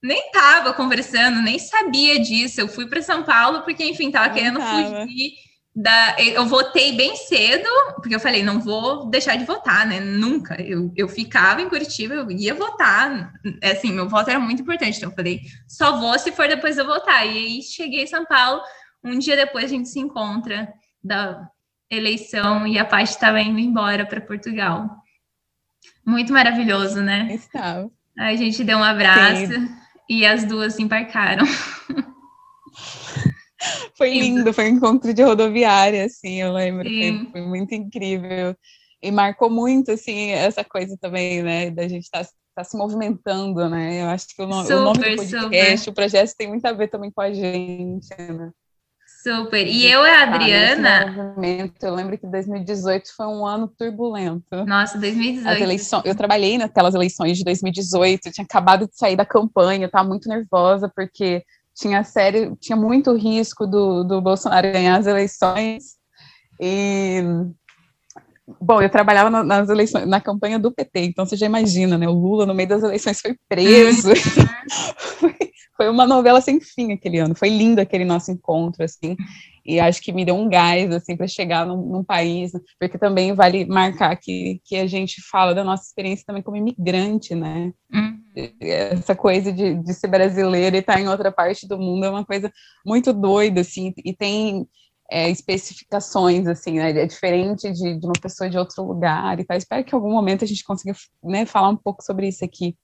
nem 0.05 0.31
tava 0.31 0.75
conversando, 0.75 1.41
nem 1.41 1.59
sabia 1.59 2.21
disso. 2.21 2.61
Eu 2.61 2.69
fui 2.69 2.87
para 2.87 3.01
São 3.01 3.23
Paulo 3.23 3.63
porque, 3.63 3.83
enfim, 3.83 4.11
tava 4.11 4.29
não 4.29 4.35
querendo 4.35 4.59
tava. 4.59 5.01
fugir 5.01 5.33
da. 5.75 6.15
Eu 6.21 6.45
votei 6.45 6.95
bem 6.95 7.17
cedo, 7.17 7.67
porque 7.97 8.15
eu 8.15 8.21
falei, 8.21 8.43
não 8.43 8.61
vou 8.61 9.09
deixar 9.09 9.37
de 9.37 9.47
votar, 9.47 9.87
né? 9.87 10.01
Nunca. 10.01 10.61
Eu, 10.61 10.93
eu 10.95 11.09
ficava 11.09 11.63
em 11.63 11.71
Curitiba, 11.71 12.13
eu 12.13 12.31
ia 12.31 12.55
votar. 12.55 13.33
Assim, 13.63 13.93
meu 13.93 14.07
voto 14.07 14.29
era 14.29 14.39
muito 14.39 14.61
importante. 14.61 14.99
Então, 14.99 15.09
eu 15.09 15.17
falei, 15.17 15.41
só 15.67 15.99
vou 15.99 16.19
se 16.19 16.31
for 16.33 16.47
depois 16.47 16.77
eu 16.77 16.85
votar. 16.85 17.27
E 17.27 17.31
aí 17.31 17.63
cheguei 17.63 18.03
em 18.03 18.07
São 18.07 18.27
Paulo, 18.27 18.61
um 19.03 19.19
dia 19.19 19.37
depois 19.37 19.65
a 19.65 19.69
gente 19.69 19.89
se 19.89 19.99
encontra 19.99 20.71
da 21.03 21.49
eleição 21.91 22.67
e 22.67 22.79
a 22.79 22.85
Paty 22.85 23.11
estava 23.11 23.41
indo 23.41 23.59
embora 23.59 24.05
para 24.05 24.21
Portugal. 24.21 24.87
Muito 26.05 26.31
maravilhoso, 26.31 27.01
né? 27.01 27.29
Estava. 27.33 27.91
A 28.19 28.37
gente 28.37 28.63
deu 28.63 28.77
um 28.77 28.85
abraço. 28.85 29.47
Sim 29.47 29.84
e 30.09 30.27
as 30.27 30.45
duas 30.45 30.79
embarcaram. 30.79 31.45
Foi 33.97 34.13
lindo, 34.13 34.53
foi 34.53 34.65
um 34.67 34.77
encontro 34.77 35.15
de 35.15 35.23
rodoviária, 35.23 36.05
assim, 36.05 36.43
eu 36.43 36.53
lembro, 36.53 36.85
foi, 36.85 37.29
foi, 37.33 37.41
muito 37.41 37.75
incrível. 37.75 38.55
E 39.03 39.11
marcou 39.11 39.49
muito, 39.49 39.93
assim, 39.93 40.31
essa 40.31 40.65
coisa 40.65 40.99
também, 41.01 41.43
né, 41.43 41.71
da 41.71 41.87
gente 41.89 42.03
estar 42.03 42.25
tá, 42.25 42.31
tá 42.57 42.65
se 42.65 42.77
movimentando, 42.77 43.69
né? 43.69 44.03
Eu 44.03 44.07
acho 44.09 44.27
que 44.29 44.43
o, 44.43 44.47
nome, 44.47 44.65
super, 44.65 44.77
o 44.77 44.85
nome 44.85 44.99
do 44.99 45.17
podcast, 45.17 45.79
super. 45.79 45.91
o 45.91 45.95
projeto 45.95 46.35
tem 46.37 46.49
muito 46.49 46.67
a 46.67 46.73
ver 46.73 46.89
também 46.89 47.11
com 47.11 47.21
a 47.21 47.33
gente, 47.33 48.11
né? 48.19 48.51
Super. 49.25 49.67
E 49.67 49.91
eu 49.91 50.07
e 50.07 50.11
a 50.11 50.23
Adriana. 50.25 51.35
Eu 51.81 51.95
lembro 51.95 52.19
que 52.19 52.27
2018 52.27 53.09
foi 53.17 53.27
um 53.27 53.47
ano 53.47 53.67
turbulento. 53.67 54.67
Nossa, 54.67 54.99
2018. 54.99 55.49
As 55.49 55.61
eleições, 55.63 56.03
eu 56.05 56.15
trabalhei 56.15 56.59
naquelas 56.59 56.95
eleições 56.95 57.39
de 57.39 57.45
2018, 57.45 58.31
tinha 58.31 58.45
acabado 58.45 58.87
de 58.87 58.95
sair 58.95 59.17
da 59.17 59.25
campanha, 59.25 59.87
estava 59.87 60.07
muito 60.07 60.29
nervosa, 60.29 60.93
porque 60.95 61.43
tinha 61.75 62.05
sério, 62.05 62.55
tinha 62.61 62.77
muito 62.77 63.17
risco 63.17 63.67
do, 63.67 64.05
do 64.05 64.21
Bolsonaro 64.21 64.71
ganhar 64.71 64.99
as 64.99 65.07
eleições. 65.07 65.95
E 66.61 67.23
Bom, 68.61 68.83
eu 68.83 68.91
trabalhava 68.91 69.43
nas 69.43 69.71
eleições, 69.71 70.07
na 70.07 70.21
campanha 70.21 70.59
do 70.59 70.71
PT, 70.71 71.01
então 71.01 71.25
você 71.25 71.35
já 71.35 71.47
imagina, 71.47 71.97
né? 71.97 72.07
O 72.07 72.13
Lula, 72.13 72.45
no 72.45 72.53
meio 72.53 72.69
das 72.69 72.83
eleições, 72.83 73.19
foi 73.19 73.35
preso. 73.49 74.11
foi, 75.19 75.35
foi 75.77 75.89
uma 75.89 76.07
novela 76.07 76.41
sem 76.41 76.61
fim 76.61 76.93
aquele 76.93 77.19
ano. 77.19 77.35
Foi 77.35 77.49
lindo 77.49 77.81
aquele 77.81 78.05
nosso 78.05 78.31
encontro, 78.31 78.85
assim. 78.85 79.17
E 79.65 79.81
acho 79.81 80.03
que 80.03 80.13
me 80.13 80.25
deu 80.25 80.37
um 80.37 80.49
gás, 80.49 80.93
assim, 80.93 81.17
para 81.17 81.27
chegar 81.27 81.67
num, 81.67 81.81
num, 81.81 82.05
país, 82.05 82.53
porque 82.79 82.99
também 82.99 83.33
vale 83.33 83.65
marcar 83.65 84.15
que, 84.17 84.61
que 84.65 84.77
a 84.77 84.87
gente 84.87 85.23
fala 85.31 85.55
da 85.55 85.65
nossa 85.65 85.85
experiência 85.85 86.25
também 86.27 86.43
como 86.43 86.57
imigrante, 86.57 87.35
né? 87.35 87.73
Uhum. 87.93 88.21
Essa 88.61 89.15
coisa 89.15 89.53
de, 89.53 89.75
de 89.75 89.95
ser 89.95 90.09
brasileiro 90.09 90.77
e 90.77 90.81
estar 90.81 90.95
tá 90.95 91.01
em 91.01 91.09
outra 91.09 91.33
parte 91.33 91.67
do 91.67 91.79
mundo 91.79 92.05
é 92.05 92.11
uma 92.11 92.25
coisa 92.25 92.53
muito 92.85 93.13
doida, 93.13 93.63
assim, 93.63 93.93
e 94.05 94.13
tem 94.15 94.69
é, 95.11 95.31
especificações, 95.31 96.47
assim, 96.47 96.73
né? 96.73 96.91
É 96.91 97.07
diferente 97.07 97.73
de, 97.73 97.99
de, 97.99 98.07
uma 98.07 98.21
pessoa 98.21 98.51
de 98.51 98.59
outro 98.59 98.83
lugar 98.85 99.41
e 99.41 99.45
tal. 99.45 99.57
Espero 99.57 99.83
que 99.83 99.95
em 99.95 99.97
algum 99.97 100.13
momento 100.13 100.45
a 100.45 100.49
gente 100.49 100.63
consiga 100.63 100.95
né, 101.23 101.47
falar 101.47 101.71
um 101.71 101.77
pouco 101.77 102.03
sobre 102.03 102.29
isso 102.29 102.45
aqui. 102.45 102.77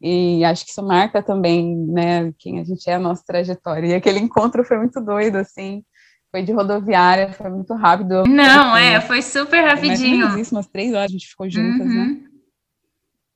E 0.00 0.42
acho 0.44 0.64
que 0.64 0.70
isso 0.70 0.82
marca 0.82 1.22
também, 1.22 1.76
né, 1.76 2.32
quem 2.38 2.58
a 2.58 2.64
gente 2.64 2.88
é, 2.88 2.94
a 2.94 2.98
nossa 2.98 3.22
trajetória. 3.24 3.88
E 3.88 3.94
aquele 3.94 4.18
encontro 4.18 4.64
foi 4.64 4.78
muito 4.78 5.00
doido, 5.00 5.36
assim. 5.36 5.84
Foi 6.30 6.42
de 6.42 6.52
rodoviária, 6.52 7.32
foi 7.32 7.50
muito 7.50 7.74
rápido. 7.74 8.24
Não, 8.26 8.76
é, 8.76 9.00
foi 9.00 9.20
super 9.20 9.62
rapidinho. 9.62 10.28
Mas 10.28 10.52
umas 10.52 10.68
três 10.68 10.94
horas 10.94 11.10
a 11.10 11.12
gente 11.12 11.28
ficou 11.28 11.50
juntas, 11.50 11.86
né? 11.86 11.94
uhum. 11.94 12.14
né? 12.14 12.20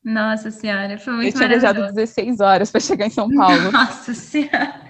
Nossa 0.05 0.51
senhora, 0.51 0.99
foi 0.99 1.15
muito 1.15 1.29
Eu 1.29 1.33
tinha 1.33 1.49
viajado 1.49 1.93
16 1.93 2.41
horas 2.41 2.71
para 2.71 2.81
chegar 2.81 3.07
em 3.07 3.11
São 3.11 3.29
Paulo. 3.35 3.69
Nossa 3.73 4.15
senhora. 4.15 4.85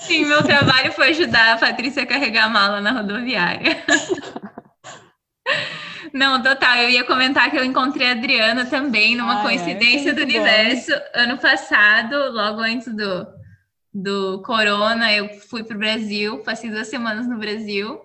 Sim, 0.00 0.26
meu 0.26 0.42
trabalho 0.42 0.92
foi 0.92 1.10
ajudar 1.10 1.54
a 1.54 1.58
Patrícia 1.58 2.02
a 2.02 2.06
carregar 2.06 2.46
a 2.46 2.48
mala 2.48 2.80
na 2.80 2.92
rodoviária. 2.92 3.76
Não, 6.12 6.42
total. 6.42 6.76
Eu 6.76 6.90
ia 6.90 7.04
comentar 7.04 7.50
que 7.50 7.56
eu 7.56 7.64
encontrei 7.64 8.08
a 8.08 8.12
Adriana 8.12 8.66
também 8.66 9.16
numa 9.16 9.40
ah, 9.40 9.42
coincidência 9.42 10.10
é, 10.10 10.12
do 10.12 10.22
universo. 10.22 10.90
Bom. 10.90 11.00
Ano 11.14 11.38
passado, 11.38 12.30
logo 12.32 12.60
antes 12.60 12.94
do, 12.94 13.26
do 13.92 14.42
Corona, 14.42 15.12
eu 15.12 15.28
fui 15.40 15.64
para 15.64 15.76
o 15.76 15.78
Brasil, 15.78 16.38
passei 16.40 16.70
duas 16.70 16.88
semanas 16.88 17.26
no 17.26 17.38
Brasil. 17.38 18.00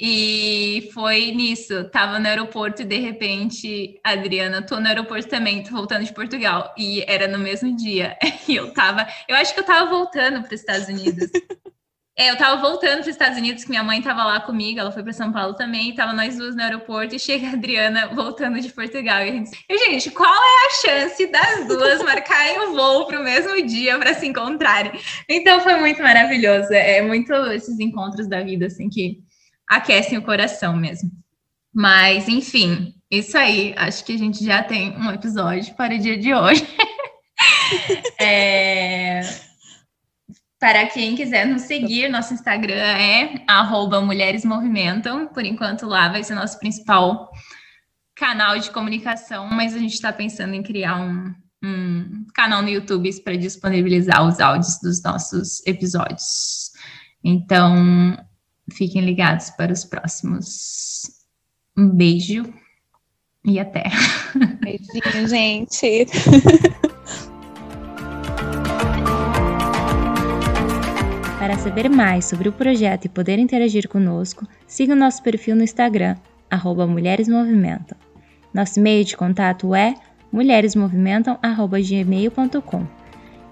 E 0.00 0.90
foi 0.94 1.32
nisso, 1.32 1.84
tava 1.90 2.18
no 2.18 2.26
aeroporto 2.26 2.82
e 2.82 2.84
de 2.84 2.98
repente, 2.98 4.00
Adriana, 4.02 4.62
tô 4.62 4.80
no 4.80 4.88
aeroporto 4.88 5.28
também, 5.28 5.62
tô 5.62 5.70
voltando 5.70 6.04
de 6.04 6.12
Portugal. 6.12 6.74
E 6.76 7.04
era 7.06 7.28
no 7.28 7.38
mesmo 7.38 7.74
dia. 7.76 8.16
E 8.48 8.56
eu 8.56 8.72
tava, 8.72 9.06
eu 9.28 9.36
acho 9.36 9.54
que 9.54 9.60
eu 9.60 9.64
tava 9.64 9.88
voltando 9.88 10.42
para 10.42 10.52
os 10.52 10.60
Estados 10.60 10.88
Unidos. 10.88 11.30
É, 12.22 12.30
eu 12.30 12.36
tava 12.36 12.60
voltando 12.60 13.00
para 13.00 13.00
os 13.00 13.08
Estados 13.08 13.36
Unidos, 13.36 13.64
que 13.64 13.70
minha 13.70 13.82
mãe 13.82 14.00
tava 14.00 14.22
lá 14.22 14.38
comigo, 14.38 14.78
ela 14.78 14.92
foi 14.92 15.02
para 15.02 15.12
São 15.12 15.32
Paulo 15.32 15.54
também, 15.54 15.92
tava 15.92 16.12
nós 16.12 16.36
duas 16.36 16.54
no 16.54 16.62
aeroporto 16.62 17.16
e 17.16 17.18
chega 17.18 17.48
a 17.48 17.52
Adriana 17.54 18.06
voltando 18.14 18.60
de 18.60 18.68
Portugal. 18.72 19.22
E 19.22 19.28
a 19.28 19.32
gente, 19.32 19.50
e, 19.68 19.78
gente 19.78 20.08
qual 20.12 20.32
é 20.32 20.66
a 20.66 20.70
chance 20.86 21.26
das 21.26 21.66
duas 21.66 22.00
marcarem 22.06 22.60
o 22.60 22.74
voo 22.74 23.08
para 23.08 23.18
o 23.18 23.24
mesmo 23.24 23.60
dia 23.66 23.98
para 23.98 24.14
se 24.14 24.24
encontrarem? 24.24 24.92
Então 25.28 25.60
foi 25.62 25.74
muito 25.80 26.00
maravilhoso. 26.00 26.72
É 26.72 27.02
muito 27.02 27.32
esses 27.46 27.80
encontros 27.80 28.28
da 28.28 28.40
vida, 28.40 28.66
assim, 28.66 28.88
que 28.88 29.18
aquecem 29.68 30.16
o 30.16 30.22
coração 30.22 30.76
mesmo. 30.76 31.10
Mas, 31.74 32.28
enfim, 32.28 32.94
isso 33.10 33.36
aí. 33.36 33.74
Acho 33.76 34.04
que 34.04 34.14
a 34.14 34.18
gente 34.18 34.44
já 34.44 34.62
tem 34.62 34.96
um 34.96 35.10
episódio 35.10 35.74
para 35.74 35.92
o 35.92 35.98
dia 35.98 36.16
de 36.16 36.32
hoje. 36.32 36.64
é. 38.20 39.22
Para 40.62 40.86
quem 40.86 41.16
quiser 41.16 41.44
nos 41.44 41.62
seguir, 41.62 42.08
nosso 42.08 42.32
Instagram 42.34 42.76
é 42.76 43.44
arroba 43.48 44.00
Mulheres 44.00 44.44
Movimentam. 44.44 45.26
Por 45.26 45.44
enquanto, 45.44 45.86
lá 45.86 46.08
vai 46.08 46.22
ser 46.22 46.36
nosso 46.36 46.56
principal 46.60 47.28
canal 48.14 48.56
de 48.56 48.70
comunicação, 48.70 49.48
mas 49.48 49.74
a 49.74 49.78
gente 49.80 49.94
está 49.94 50.12
pensando 50.12 50.54
em 50.54 50.62
criar 50.62 51.00
um, 51.00 51.34
um 51.64 52.24
canal 52.32 52.62
no 52.62 52.68
YouTube 52.68 53.12
para 53.24 53.36
disponibilizar 53.36 54.24
os 54.24 54.38
áudios 54.38 54.78
dos 54.80 55.02
nossos 55.02 55.66
episódios. 55.66 56.70
Então, 57.24 58.16
fiquem 58.72 59.04
ligados 59.04 59.50
para 59.50 59.72
os 59.72 59.84
próximos. 59.84 61.10
Um 61.76 61.88
beijo 61.88 62.44
e 63.44 63.58
até. 63.58 63.90
Beijinho, 64.60 65.26
gente. 65.26 66.06
Para 71.42 71.58
saber 71.58 71.90
mais 71.90 72.24
sobre 72.26 72.48
o 72.48 72.52
projeto 72.52 73.06
e 73.06 73.08
poder 73.08 73.36
interagir 73.36 73.88
conosco, 73.88 74.46
siga 74.64 74.92
o 74.92 74.96
nosso 74.96 75.20
perfil 75.24 75.56
no 75.56 75.64
Instagram, 75.64 76.14
arroba 76.48 76.86
Mulheres 76.86 77.26
Movimentam. 77.26 77.98
Nosso 78.54 78.78
e-mail 78.78 79.04
de 79.04 79.16
contato 79.16 79.74
é 79.74 79.96
mulheresmovimentam.gmail.com. 80.30 82.86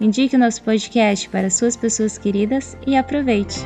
Indique 0.01 0.37
o 0.37 0.39
nosso 0.39 0.63
podcast 0.63 1.29
para 1.31 1.51
suas 1.51 1.77
pessoas 1.77 2.17
queridas 2.17 2.79
e 2.87 2.97
aproveite! 2.97 3.59